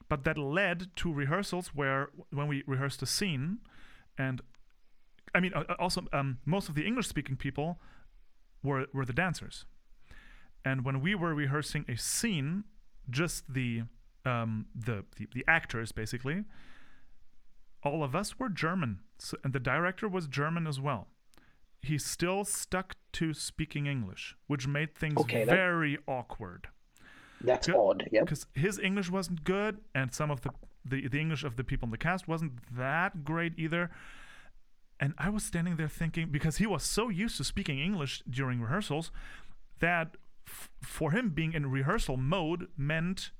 [0.08, 3.58] but that led to rehearsals where when we rehearsed a scene,
[4.18, 4.40] and
[5.34, 7.80] I mean uh, uh, also um, most of the English-speaking people
[8.62, 9.66] were were the dancers,
[10.64, 12.64] and when we were rehearsing a scene,
[13.10, 13.82] just the
[14.24, 16.44] um, the, the the actors basically
[17.82, 21.08] all of us were German, so, and the director was German as well.
[21.82, 26.68] He still stuck to speaking English, which made things Okay, that- very awkward
[27.44, 28.08] That's odd.
[28.10, 30.50] Yeah, because his English wasn't good, and some of the,
[30.84, 33.90] the the English of the people in the cast wasn't that great either.
[35.00, 38.60] And I was standing there thinking because he was so used to speaking English during
[38.60, 39.10] rehearsals
[39.80, 40.16] that
[40.46, 43.32] f- for him being in rehearsal mode meant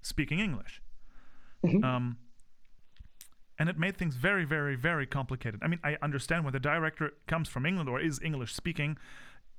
[0.00, 0.80] speaking English.
[1.84, 2.16] Um,
[3.58, 5.60] and it made things very, very, very complicated.
[5.62, 8.98] I mean, I understand when the director comes from England or is English speaking,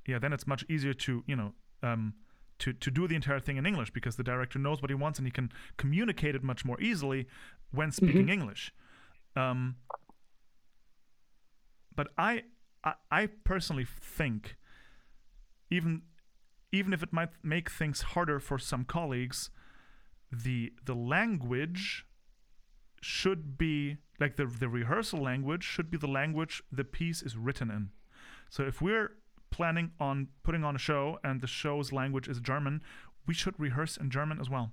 [0.06, 2.14] yeah, then it's much easier to, you know, um,
[2.58, 5.18] to to do the entire thing in English because the director knows what he wants
[5.18, 7.26] and he can communicate it much more easily
[7.70, 8.72] when speaking English.
[9.34, 9.76] Um,
[11.94, 12.44] but I,
[12.84, 14.56] I, I personally think,
[15.70, 16.02] even
[16.72, 19.50] even if it might make things harder for some colleagues,
[20.30, 22.06] the the language
[23.00, 27.70] should be like the the rehearsal language should be the language the piece is written
[27.70, 27.90] in.
[28.48, 29.12] So if we're
[29.50, 32.82] planning on putting on a show and the show's language is German,
[33.26, 34.72] we should rehearse in German as well.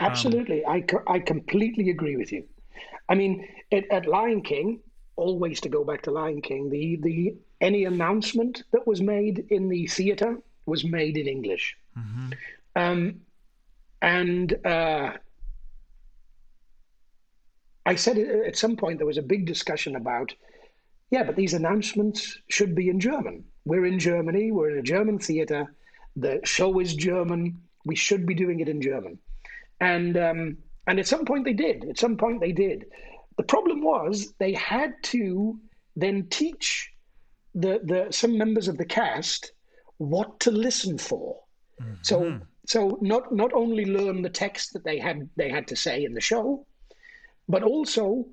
[0.00, 2.44] Absolutely, I, co- I completely agree with you.
[3.08, 4.80] I mean, at, at Lion King,
[5.16, 9.68] always to go back to Lion King, the the any announcement that was made in
[9.68, 11.76] the theater was made in English,
[12.76, 13.20] um,
[14.00, 15.12] and uh,
[17.86, 20.34] I said at some point there was a big discussion about,
[21.10, 23.44] yeah, but these announcements should be in German.
[23.68, 24.50] We're in Germany.
[24.50, 25.62] We're in a German theater.
[26.16, 27.42] The show is German.
[27.84, 29.18] We should be doing it in German
[29.80, 31.84] and um, and at some point they did.
[31.88, 32.86] At some point they did.
[33.36, 35.58] The problem was they had to
[35.96, 36.90] then teach
[37.54, 39.52] the the some members of the cast
[39.98, 41.40] what to listen for.
[42.02, 46.04] So so not not only learn the text that they had they had to say
[46.04, 46.66] in the show,
[47.48, 48.26] but also,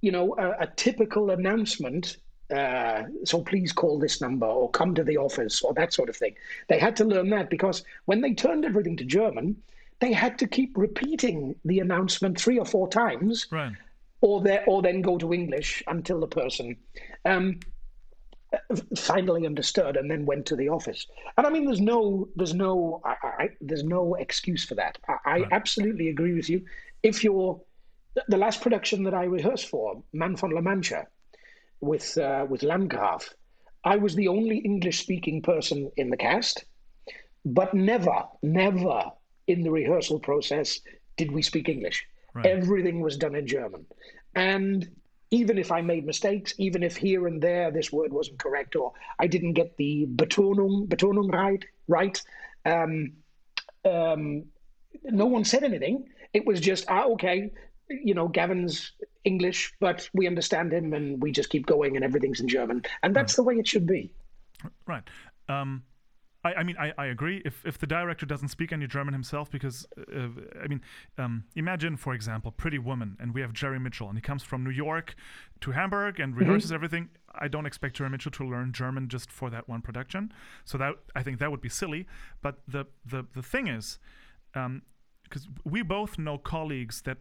[0.00, 2.18] you know, a, a typical announcement.
[2.54, 6.16] Uh, so please call this number or come to the office or that sort of
[6.16, 6.34] thing.
[6.68, 9.56] They had to learn that because when they turned everything to German,
[9.98, 13.72] they had to keep repeating the announcement three or four times, Right.
[14.20, 16.76] or there, or then go to English until the person
[17.24, 17.58] um,
[18.96, 21.06] finally understood and then went to the office.
[21.36, 24.98] And I mean, there's no, there's no, I, I, there's no excuse for that.
[25.08, 26.64] I, I absolutely agree with you.
[27.02, 27.60] If you're
[28.28, 31.06] the last production that I rehearsed for, Mann von La Mancha,
[31.80, 33.28] with uh, with Landgraf,
[33.84, 36.64] I was the only English-speaking person in the cast,
[37.44, 39.04] but never, never
[39.46, 40.80] in the rehearsal process
[41.16, 42.04] did we speak English.
[42.44, 43.86] Everything was done in German,
[44.34, 44.86] and
[45.30, 48.92] even if I made mistakes, even if here and there this word wasn't correct or
[49.18, 52.22] I didn't get the Betonung Betonung right, right,
[52.64, 53.12] um,
[53.84, 54.44] um,
[55.04, 56.08] no one said anything.
[56.32, 57.50] It was just ah, okay,
[57.88, 58.92] you know, Gavin's
[59.26, 63.14] English, but we understand him, and we just keep going, and everything's in German, and
[63.14, 64.12] that's the way it should be.
[64.86, 65.02] Right.
[65.48, 65.82] Um,
[66.46, 67.42] I, I mean, I, I agree.
[67.44, 70.28] If if the director doesn't speak any German himself, because uh,
[70.62, 70.80] I mean,
[71.18, 74.62] um, imagine for example, Pretty Woman, and we have Jerry Mitchell, and he comes from
[74.62, 75.16] New York
[75.62, 77.08] to Hamburg and rehearses everything.
[77.34, 80.32] I don't expect Jerry Mitchell to learn German just for that one production.
[80.64, 82.06] So that I think that would be silly.
[82.42, 83.98] But the the the thing is,
[84.52, 87.18] because we both know colleagues that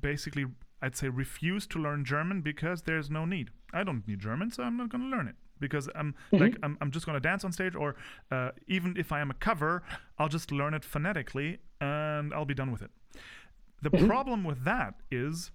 [0.00, 0.46] basically
[0.82, 3.50] I'd say refuse to learn German because there's no need.
[3.72, 6.76] I don't need German, so I'm not going to learn it because I'm like I'm,
[6.80, 7.94] I'm just going to dance on stage, or
[8.30, 9.82] uh, even if I am a cover,
[10.18, 12.90] I'll just learn it phonetically and I'll be done with it.
[13.80, 15.50] The problem with that is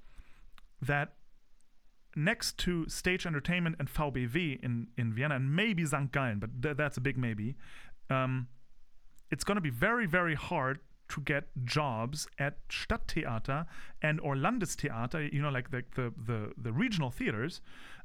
[0.81, 1.13] that
[2.15, 6.11] next to stage entertainment and VBW in, in Vienna and maybe St.
[6.11, 7.55] Gallen, but th- that's a big maybe,
[8.09, 8.47] um,
[9.29, 10.79] it's going to be very, very hard
[11.09, 13.65] to get jobs at Stadttheater
[14.01, 17.61] and or Landestheater, you know, like the, the, the, the regional theaters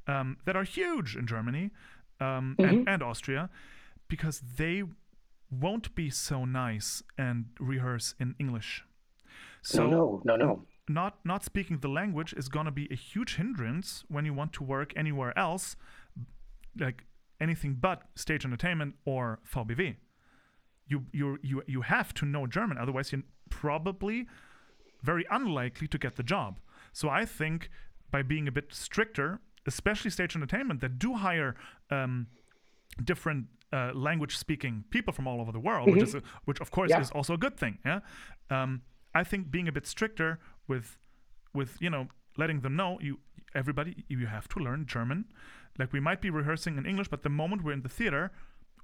[0.06, 1.70] um, that are huge in Germany
[2.20, 3.50] um, and, and Austria
[4.08, 4.84] because they
[5.50, 8.84] won't be so nice and rehearse in English.
[9.62, 10.62] So no, no, no, no.
[10.88, 14.52] not not speaking the language is going to be a huge hindrance when you want
[14.54, 15.76] to work anywhere else
[16.78, 17.04] like
[17.40, 19.96] anything but stage entertainment or VBW
[20.93, 23.27] you you you you have to know German otherwise you're
[23.62, 24.19] probably
[25.10, 26.52] very unlikely to get the job
[27.01, 27.59] so I think
[28.14, 29.28] by being a bit stricter
[29.64, 31.55] especially stage entertainment, that do hire
[31.97, 32.27] um,
[33.05, 36.69] different uh, language speaking people from all over the world, which is a, which of
[36.70, 37.01] course Yeah.
[37.01, 37.78] is also a good thing.
[37.90, 38.01] Yeah,
[38.51, 38.82] um,
[39.14, 40.98] I think being a bit stricter with
[41.55, 43.14] with you know letting them know you
[43.55, 45.24] everybody you have to learn German.
[45.78, 48.31] Like we might be rehearsing in English, but the moment we're in the theater,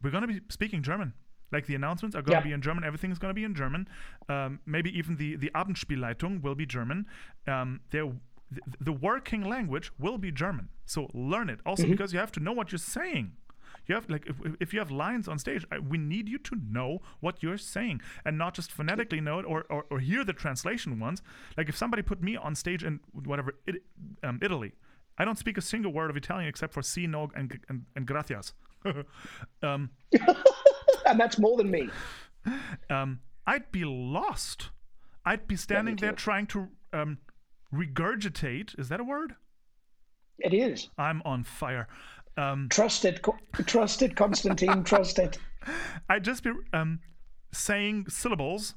[0.03, 1.13] we're gonna be speaking German.
[1.53, 2.45] Like the announcements are gonna Yeah.
[2.45, 2.85] be in German.
[2.85, 3.89] Everything is gonna be in German.
[4.29, 7.07] Um, maybe even the the Abendspielleitung will be German.
[7.47, 8.07] Um, there.
[8.51, 11.61] The, the working language will be German, so learn it.
[11.67, 13.33] Also, because you have to know what you're saying.
[13.87, 16.57] You have like if, if you have lines on stage, I, we need you to
[16.57, 20.33] know what you're saying and not just phonetically know it or, or, or hear the
[20.33, 21.21] translation ones.
[21.59, 23.83] Like if somebody put me on stage in whatever it,
[24.23, 24.73] um, Italy,
[25.19, 28.07] I don't speak a single word of Italian except for si, no, and and, and
[28.07, 28.55] gracias.
[29.63, 29.91] um,
[31.11, 31.89] and that's more than me.
[32.91, 34.71] um, I'd be lost.
[35.25, 37.19] I'd be standing there trying to um,
[37.75, 38.79] regurgitate.
[38.79, 39.35] Is that a word?
[40.39, 40.89] It is.
[40.97, 41.89] I'm on fire.
[42.37, 43.37] Um, Trust it, Co-
[43.67, 45.39] trust it, Constantine, trust it.
[46.09, 47.01] I'd just be um,
[47.53, 48.75] saying syllables,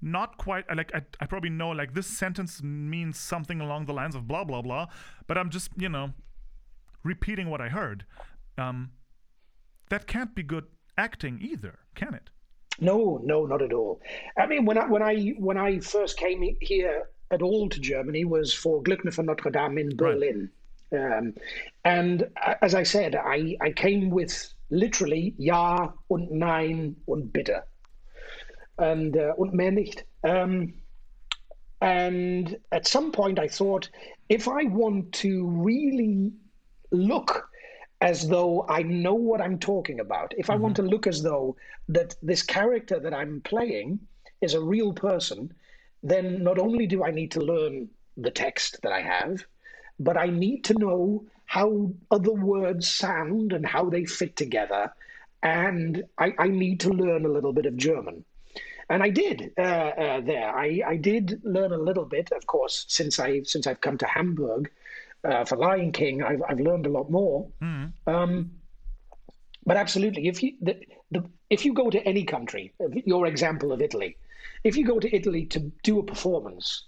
[0.00, 4.14] not quite like I, I probably know like this sentence means something along the lines
[4.14, 4.86] of blah blah blah,
[5.26, 6.14] but I'm just you know
[7.04, 8.06] repeating what I heard.
[8.56, 8.92] Um,
[9.90, 10.64] that can't be good
[10.96, 12.30] acting either, can it?
[12.80, 14.00] No, no, not at all.
[14.36, 18.24] I mean, when I when I when I first came here at all to Germany
[18.24, 20.50] was for Glöckner von Notre Dame in Berlin,
[20.92, 21.34] um,
[21.84, 22.28] and
[22.60, 27.62] as I said, I I came with literally Ja und Nein und Bitte,
[28.78, 30.04] and uh, und mehr nicht.
[30.22, 30.74] Um,
[31.80, 33.88] and at some point, I thought,
[34.28, 36.32] if I want to really
[36.90, 37.48] look
[38.00, 41.56] as though I know what I'm talking about, if I want to look as though
[41.88, 44.00] that this character that I'm playing
[44.40, 45.52] is a real person,
[46.02, 49.44] then not only do I need to learn the text that I have,
[49.98, 54.92] but I need to know how other words sound and how they fit together.
[55.42, 58.24] And I, I need to learn a little bit of German.
[58.90, 60.56] And I did uh, uh, there.
[60.56, 64.06] I, I did learn a little bit, of course, since I since I've come to
[64.06, 64.70] Hamburg
[65.24, 66.22] uh, for Lion King.
[66.22, 67.48] I've I've learned a lot more.
[68.06, 68.52] Um,
[69.64, 70.80] but absolutely, if you the,
[71.10, 72.72] the if you go to any country,
[73.04, 74.16] your example of Italy,
[74.64, 76.84] if you go to Italy to do a performance,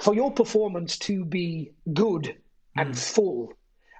[0.00, 2.36] for your performance to be good
[2.76, 3.52] and full,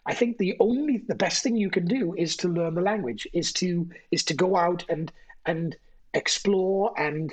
[0.07, 3.27] I think the only the best thing you can do is to learn the language,
[3.33, 5.11] is to is to go out and
[5.47, 5.77] and
[6.15, 7.33] explore and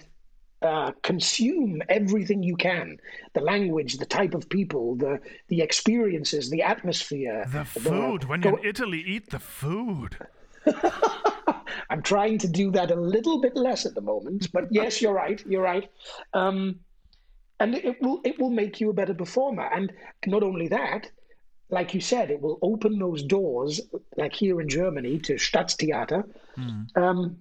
[0.62, 2.98] uh, consume everything you can
[3.34, 5.20] the language the type of people the
[5.50, 8.24] the experiences the atmosphere The food.
[8.24, 10.18] When go- in Italy, eat the food.
[11.90, 15.14] I'm trying to do that a little bit less at the moment, but yes, you're
[15.14, 15.42] right.
[15.48, 15.90] You're right.
[16.34, 16.80] Um,
[17.60, 19.70] and it will it will make you a better performer.
[19.74, 19.92] And
[20.26, 21.10] not only that,
[21.70, 23.82] like you said, it will open those doors,
[24.16, 26.24] like here in Germany, to Staatstheater,
[26.96, 27.38] um,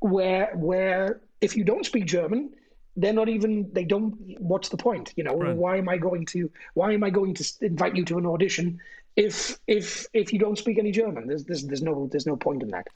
[0.00, 2.50] where where if you don't speak German,
[2.96, 4.14] they're not even they don't.
[4.40, 5.12] What's the point?
[5.16, 5.56] You know, Right.
[5.56, 8.80] why am I going to why am I going to invite you to an audition
[9.16, 11.26] if if if you don't speak any German?
[11.26, 12.86] There's there's, there's no there's no point in that.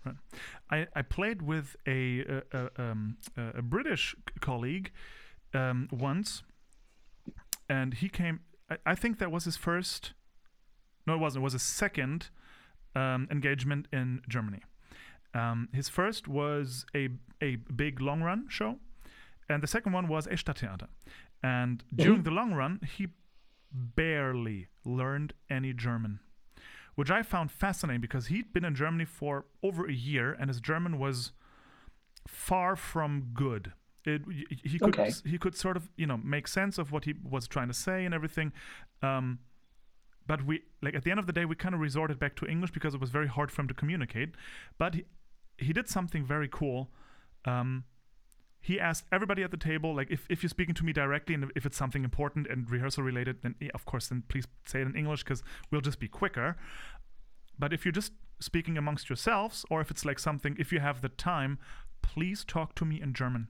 [0.70, 4.90] I, I played with a a, a, um, a British colleague
[5.54, 6.42] um, once,
[7.68, 8.40] and he came.
[8.70, 10.12] I, I think that was his first.
[11.06, 11.42] No, it wasn't.
[11.42, 12.30] It was his second
[12.96, 14.62] um, engagement in Germany.
[15.34, 17.08] Um, his first was a
[17.42, 18.78] a big long run show,
[19.48, 20.88] and the second one was a Stadttheater.
[21.42, 23.08] And during the long run, he
[23.72, 26.20] barely learned any German
[26.94, 30.60] which I found fascinating because he'd been in Germany for over a year and his
[30.60, 31.32] German was
[32.28, 33.72] far from good.
[34.04, 34.22] It,
[34.62, 35.10] he could Okay.
[35.24, 38.04] he could sort of you know make sense of what he was trying to say
[38.04, 38.52] and everything,
[39.02, 39.38] um,
[40.26, 42.46] but we like at the end of the day we kind of resorted back to
[42.46, 44.34] English because it was very hard for him to communicate.
[44.78, 45.04] But he,
[45.58, 46.90] he did something very cool.
[47.44, 47.84] Um,
[48.64, 51.52] he asked everybody at the table like if, if you're speaking to me directly and
[51.54, 54.96] if it's something important and rehearsal related then of course then please say it in
[54.96, 56.56] english because we'll just be quicker.
[57.58, 61.02] But if you're just speaking amongst yourselves or if it's like something if you have
[61.02, 61.58] the time
[62.00, 63.48] please talk to me in german.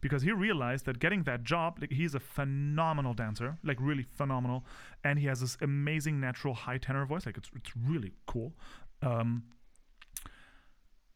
[0.00, 4.64] Because he realized that getting that job like he's a phenomenal dancer like really phenomenal.
[5.04, 8.54] And he has this amazing natural high tenor voice like it's, it's really cool.
[9.02, 9.42] Um,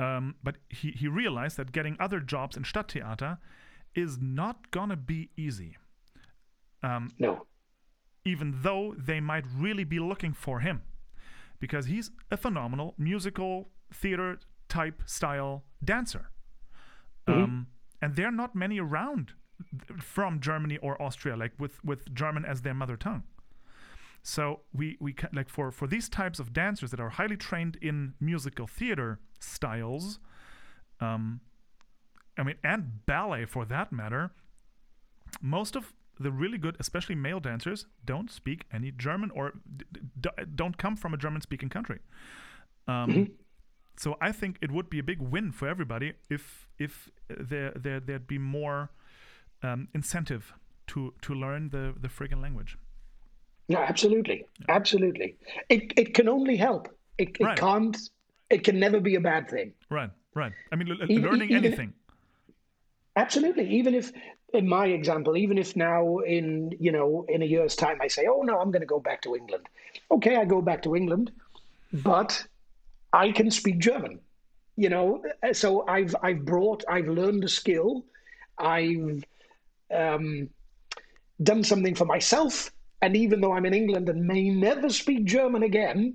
[0.01, 3.39] um, but he, he realized that getting other jobs in Stadttheater
[3.95, 5.77] is not gonna be easy,
[6.83, 7.47] um, No.
[8.25, 10.83] even though they might really be looking for him,
[11.59, 16.31] because he's a phenomenal musical theater type style dancer,
[17.27, 17.67] um,
[18.03, 19.33] and there are not many around
[19.99, 23.25] from Germany or Austria, like with with German as their mother tongue.
[24.23, 27.77] So we we ca- like for for these types of dancers that are highly trained
[27.81, 30.19] in musical theater styles,
[31.01, 31.41] um,
[32.39, 34.31] I mean, and ballet for that matter.
[35.41, 39.87] Most of the really good, especially male dancers, don't speak any German or d-
[40.21, 42.01] d- don't come from a German-speaking country.
[42.87, 43.11] Um,
[43.97, 48.01] So I think it would be a big win for everybody if if there there
[48.01, 48.89] there'd be more
[49.63, 50.55] um, incentive
[50.87, 52.77] to to learn the the friggin' language.
[53.71, 55.37] No, absolutely, absolutely.
[55.69, 56.89] It it can only help.
[57.19, 57.59] It, it Right.
[57.59, 57.97] can't.
[58.51, 59.73] It can never be a bad thing.
[59.91, 60.53] Right, right.
[60.73, 61.93] I mean, l- l- Even- learning even- anything.
[63.17, 63.69] Absolutely.
[63.79, 64.13] Even if,
[64.55, 68.27] in my example, even if now in you know in a year's time I say,
[68.29, 69.69] oh no, I'm going to go back to England.
[70.11, 71.31] Okay, I go back to England,
[71.93, 72.45] but
[73.13, 74.19] I can speak German.
[74.77, 75.23] You know,
[75.53, 78.05] so I've I've brought I've learned a skill.
[78.59, 79.23] I've
[79.95, 80.49] um,
[81.43, 82.73] done something for myself.
[83.03, 86.15] And even though I'm in England and may never speak German again,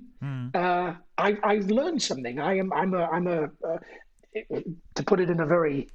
[0.54, 2.38] uh, I, I've learned something.
[2.38, 3.78] I am I'm a I'm a uh,
[4.94, 5.88] to put it in a very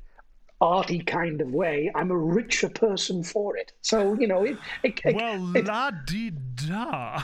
[0.60, 3.72] arty kind of way, I'm a richer person for it.
[3.82, 7.22] So you know, it, it, it, Well, it- la di da.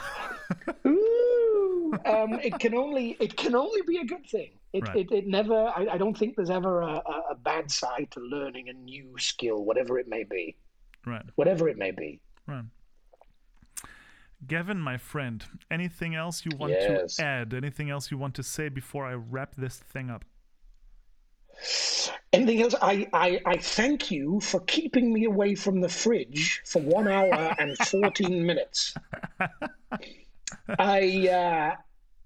[0.86, 4.50] ooh, um, it can only it can only be a good thing.
[4.72, 4.96] It Right.
[4.96, 5.54] it, it never.
[5.76, 9.14] I, I don't think there's ever a, a, a bad side to learning a new
[9.18, 10.56] skill, whatever it may be.
[11.06, 12.20] right, Whatever it may be.
[12.46, 12.64] right.
[14.46, 17.16] Gavin, my friend, anything else you want Yes.
[17.16, 17.54] to add?
[17.54, 20.24] Anything else you want to say before I wrap this thing up?
[22.32, 22.74] Anything else?
[22.80, 27.54] I, I, I thank you for keeping me away from the fridge for one hour
[27.58, 28.94] and 14 minutes.
[30.78, 31.74] I, uh,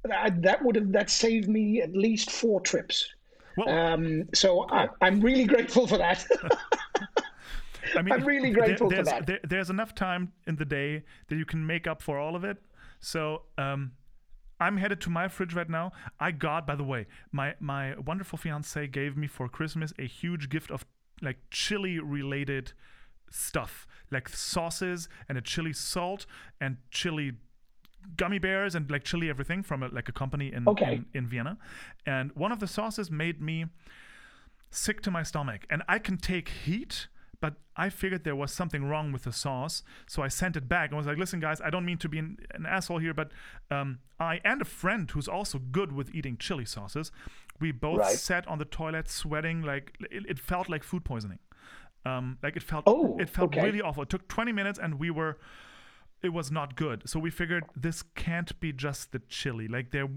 [0.04, 3.08] that, that would have that saved me at least four trips.
[3.56, 6.26] Well, Um, so I, I'm really grateful for that.
[7.96, 9.26] I mean, I'm really there- grateful for there's, that.
[9.26, 12.44] there- there's enough time in the day that you can make up for all of
[12.44, 12.58] it.
[13.00, 13.92] So, um,
[14.60, 15.90] I'm headed to my fridge right now.
[16.20, 20.48] I got, by the way, my my wonderful fiance gave me for Christmas a huge
[20.48, 20.84] gift of
[21.20, 22.72] like chili related
[23.30, 26.26] stuff, like sauces and a chili salt
[26.60, 27.32] and chili
[28.16, 30.94] gummy bears and like chili everything from a, like a company in, Okay.
[30.94, 31.58] in in Vienna.
[32.06, 33.66] And one of the sauces made me
[34.70, 35.66] sick to my stomach.
[35.70, 37.08] And I can take heat,
[37.42, 39.82] but I figured there was something wrong with the sauce.
[40.06, 42.18] So I sent it back and was like, listen, guys, I don't mean to be
[42.18, 43.30] an, an asshole here, but
[43.70, 47.12] um, I and a friend who's also good with eating chili sauces,
[47.60, 48.16] we both Right.
[48.16, 51.40] sat on the toilet sweating like it, it felt like food poisoning.
[52.04, 53.62] Um, like it felt Oh, it felt okay.
[53.62, 54.02] really awful.
[54.04, 55.38] It took 20 minutes and we were
[56.22, 57.02] it was not good.
[57.08, 59.66] So we figured this can't be just the chili.
[59.66, 60.08] Like there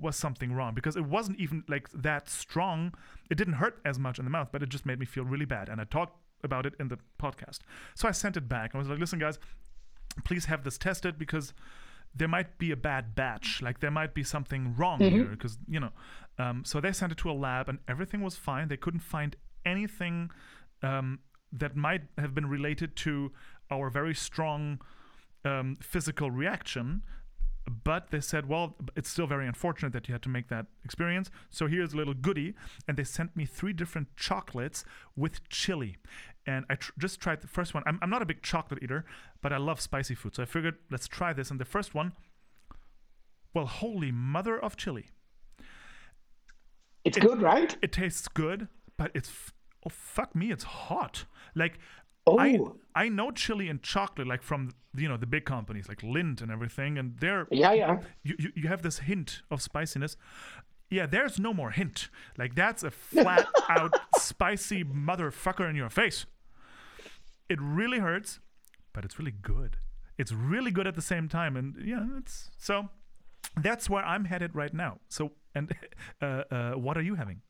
[0.00, 2.94] was something wrong because it wasn't even like that strong.
[3.30, 5.44] It didn't hurt as much in the mouth, but it just made me feel really
[5.44, 5.68] bad.
[5.68, 7.60] And I talked about it in the podcast.
[7.94, 8.74] So I sent it back.
[8.74, 9.38] I was like, listen, guys,
[10.24, 11.54] please have this tested because
[12.14, 13.62] there might be a bad batch.
[13.62, 15.90] Like there might be something wrong here because, you know.
[16.38, 18.68] Um, so they sent it to a lab and everything was fine.
[18.68, 20.30] They couldn't find anything
[20.82, 21.20] um,
[21.52, 23.32] that might have been related to
[23.70, 24.80] our very strong
[25.44, 27.02] um, physical reaction.
[27.84, 31.30] But they said, well, it's still very unfortunate that you had to make that experience.
[31.48, 32.54] So here's a little goodie.
[32.88, 34.84] And they sent me three different chocolates
[35.16, 35.96] with chili.
[36.46, 37.82] And I tr- just tried the first one.
[37.86, 39.04] I'm, I'm not a big chocolate eater,
[39.42, 40.34] but I love spicy food.
[40.34, 41.50] So I figured, let's try this.
[41.50, 42.12] And the first one,
[43.54, 45.06] well, holy mother of chili.
[47.04, 47.76] It's good, right?
[47.82, 49.52] It tastes good, but it's, f-
[49.86, 51.24] oh, fuck me, it's hot.
[51.54, 51.78] Like,
[52.24, 52.60] Oh, I
[52.94, 56.52] I know chili and chocolate like from you know the big companies like Lindt and
[56.52, 57.98] everything, and they're yeah, yeah.
[58.22, 60.16] you, you you have this hint of spiciness.
[60.88, 62.10] Yeah, there's no more hint.
[62.38, 66.24] Like that's a flat out spicy motherfucker in your face.
[67.52, 68.40] It really hurts,
[68.94, 69.76] but it's really good.
[70.16, 72.88] It's really good at the same time, and yeah, it's so.
[73.62, 75.00] That's where I'm headed right now.
[75.08, 75.70] So, and
[76.22, 77.42] uh, uh, what are you having?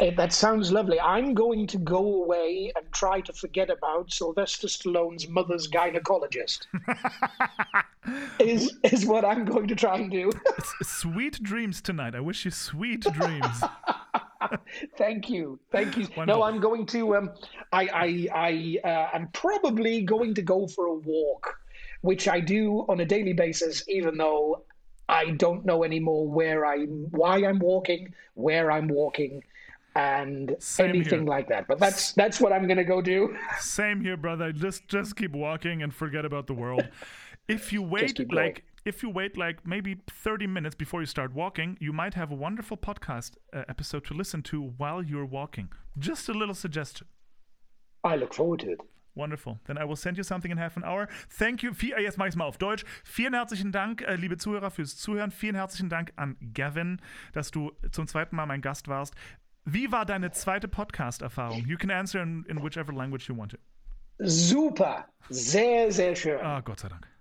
[0.00, 0.98] Eh, That sounds lovely.
[0.98, 6.60] I'm going to go away and try to forget about Sylvester Stallone's mother's gynecologist.
[8.38, 10.32] is is what I'm going to try and do.
[10.82, 12.14] Sweet dreams tonight.
[12.14, 13.62] I wish you sweet dreams.
[14.96, 16.06] Thank you, thank you.
[16.16, 16.26] Wonderful.
[16.26, 17.16] No, I'm going to.
[17.16, 17.30] Um,
[17.72, 18.28] I I
[18.84, 21.58] I uh, I'm probably going to go for a walk,
[22.02, 24.64] which I do on a daily basis, even though
[25.08, 29.42] I don't know anymore where I why I'm walking, where I'm walking,
[29.94, 31.28] and Same anything here.
[31.28, 31.66] like that.
[31.66, 33.36] But that's that's what I'm going to go do.
[33.58, 34.52] Same here, brother.
[34.52, 36.88] Just just keep walking and forget about the world.
[37.48, 41.76] If you wait like if you wait like maybe 30 minutes before you start walking,
[41.80, 45.68] you might have a wonderful podcast uh, episode to listen to while you're walking.
[45.98, 47.06] Just a little suggestion.
[48.04, 48.80] I look forward to it.
[49.14, 49.60] Wonderful.
[49.66, 51.06] Then I will send you something in half an hour.
[51.28, 51.72] Thank you.
[51.72, 52.84] Jetzt mache ich es mal auf Deutsch.
[53.04, 55.30] Vielen herzlichen Dank, äh, liebe Zuhörer, fürs Zuhören.
[55.30, 57.00] Vielen herzlichen Dank an Gavin,
[57.32, 59.14] dass du zum zweiten Mal mein Gast warst.
[59.64, 61.64] Wie war deine zweite Podcast-Erfahrung?
[61.66, 63.58] You can answer in, in whichever language you want to.
[64.18, 65.06] Super.
[65.28, 66.40] Sehr, sehr schön.
[66.40, 67.11] Ah, Gott sei Dank.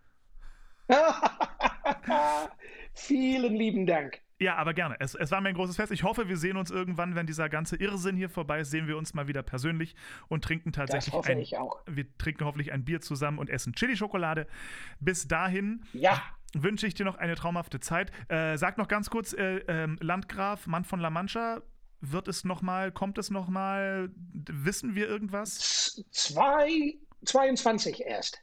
[2.94, 4.20] Vielen lieben Dank.
[4.40, 4.96] Ja, aber gerne.
[5.00, 5.92] Es, es, war mir ein großes Fest.
[5.92, 8.98] Ich hoffe, wir sehen uns irgendwann, wenn dieser ganze Irrsinn hier vorbei ist, sehen wir
[8.98, 9.96] uns mal wieder persönlich
[10.30, 11.80] und trinken tatsächlich das hoffe ein, ich auch.
[11.86, 14.48] wir trinken hoffentlich ein Bier zusammen und essen Chili-Schokolade.
[15.00, 16.22] Bis dahin Ja.
[16.56, 18.12] wünsche ich dir noch eine traumhafte Zeit.
[18.30, 21.62] Äh, sag noch ganz kurz, äh, ähm, Landgraf, Mann von La Mancha,
[22.00, 25.60] wird es noch mal, kommt es noch mal, wissen wir irgendwas?
[25.94, 26.96] Z- Zwei,
[27.26, 28.42] 22 erst.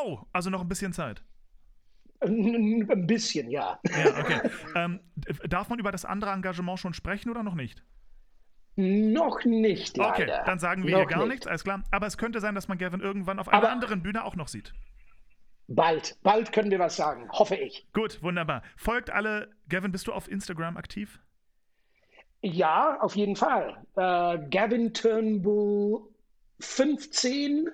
[0.00, 1.22] Oh, also noch ein bisschen Zeit.
[2.20, 3.78] Ein bisschen, ja.
[3.84, 4.50] Ja, okay.
[4.74, 5.00] ähm,
[5.48, 7.82] darf man über das andere Engagement schon sprechen oder noch nicht?
[8.76, 10.10] Noch nicht, leider.
[10.12, 11.28] Okay, dann sagen wir Noch hier gar nicht.
[11.30, 11.82] nichts, alles klar.
[11.90, 14.48] Aber es könnte sein, dass man Gavin irgendwann auf einer Aber- anderen Bühne auch noch
[14.48, 14.72] sieht.
[15.68, 17.88] Bald, bald können wir was sagen, hoffe ich.
[17.92, 18.62] Gut, wunderbar.
[18.76, 19.50] Folgt alle.
[19.68, 21.18] Gavin, bist du auf Instagram aktiv?
[22.40, 23.84] Ja, auf jeden Fall.
[23.96, 26.02] Äh, Gavin Turnbull
[26.60, 27.68] 15.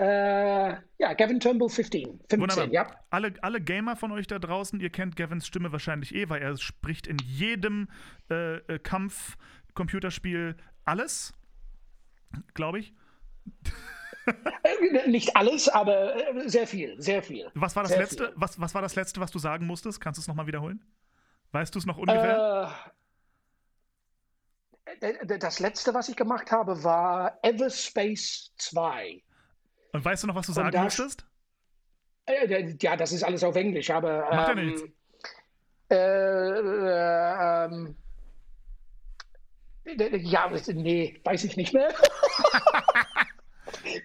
[0.00, 2.20] Äh, ja, Gavin Turnbull 15.
[2.30, 2.68] 15, Wunderbar.
[2.68, 2.86] ja.
[3.10, 6.56] Alle, alle Gamer von euch da draußen, ihr kennt Gavins Stimme wahrscheinlich eh, weil er
[6.56, 7.88] spricht in jedem
[8.30, 9.36] äh, äh, Kampf,
[9.74, 10.56] Computerspiel
[10.86, 11.34] alles,
[12.54, 12.94] glaube ich.
[14.62, 17.50] Äh, Nicht alles, aber äh, sehr viel, sehr viel.
[17.54, 18.26] Was war das Sehr letzte?
[18.28, 18.32] viel.
[18.36, 20.00] Was, was war das letzte, was du sagen musstest?
[20.00, 20.82] Kannst du es nochmal wiederholen?
[21.52, 22.72] Weißt du es noch ungefähr?
[25.00, 29.22] Äh, das letzte, was ich gemacht habe, war Everspace 2.
[29.92, 31.26] Und weißt du noch, was du sagen musstest?
[32.26, 34.28] Äh, Ja, das ist alles auf Englisch, aber.
[34.32, 34.82] Macht ja ähm, nichts.
[35.90, 37.96] Äh, äh, ähm,
[40.22, 41.88] ja, nee, weiß ich nicht mehr.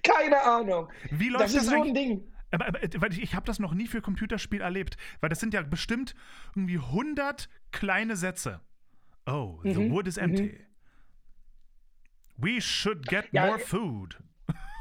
[0.04, 0.90] Keine Ahnung.
[1.12, 2.32] Wie läuft Das das, ist so ein Ding.
[2.52, 5.54] Aber, aber, weil ich, ich habe das noch nie für Computerspiel erlebt, weil das sind
[5.54, 6.16] ja bestimmt
[6.56, 8.62] irgendwie 100 kleine Sätze.
[9.28, 10.60] Oh, the Mhm, wood is empty.
[12.38, 14.18] We should get Ja, more food.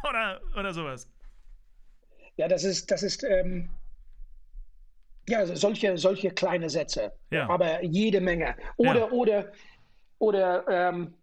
[0.09, 1.09] oder, oder sowas.
[2.37, 3.71] Ja, das ist, das ist, ähm,
[5.29, 7.13] ja, solche, solche kleine Sätze.
[7.31, 7.49] Ja.
[7.49, 8.57] Aber jede Menge.
[8.77, 9.11] Oder, Ja.
[9.11, 9.53] oder,
[10.19, 11.15] oder, ähm,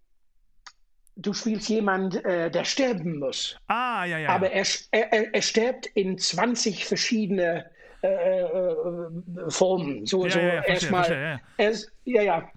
[1.18, 3.58] du spielst jemand, äh, der sterben muss.
[3.68, 4.30] Ah, ja, ja.
[4.30, 7.70] Aber er, er, er- stirbt in 20 verschiedene
[8.02, 10.06] äh, äh, Formen.
[10.08, 11.12] So, Ja, so ja, ja, erstmal.
[11.12, 11.42] ja.
[11.58, 12.50] Er ist- ja, ja.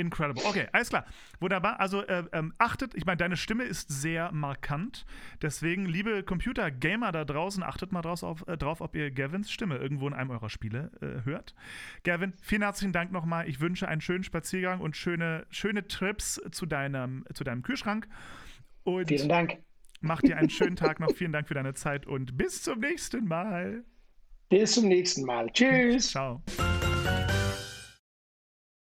[0.00, 0.42] Incredible.
[0.44, 1.04] Okay, alles klar.
[1.38, 1.78] Wunderbar.
[1.78, 5.04] Also äh, ähm, achtet, ich meine, deine Stimme ist sehr markant.
[5.42, 9.76] Deswegen, liebe Computer-Gamer da draußen, achtet mal draus auf, äh, drauf, ob ihr Gavins Stimme
[9.76, 11.54] irgendwo in einem eurer Spiele äh, hört.
[12.04, 13.48] Gavin, vielen herzlichen Dank nochmal.
[13.48, 18.08] Ich wünsche einen schönen Spaziergang und schöne, schöne Trips zu deinem, zu deinem Kühlschrank.
[18.84, 19.58] Und Vielen Dank.
[20.00, 21.12] mach dir einen schönen Tag noch.
[21.12, 23.84] Vielen Dank für deine Zeit und bis zum nächsten Mal.
[24.48, 25.50] Bis zum nächsten Mal.
[25.52, 26.10] Tschüss.
[26.10, 26.42] Ciao.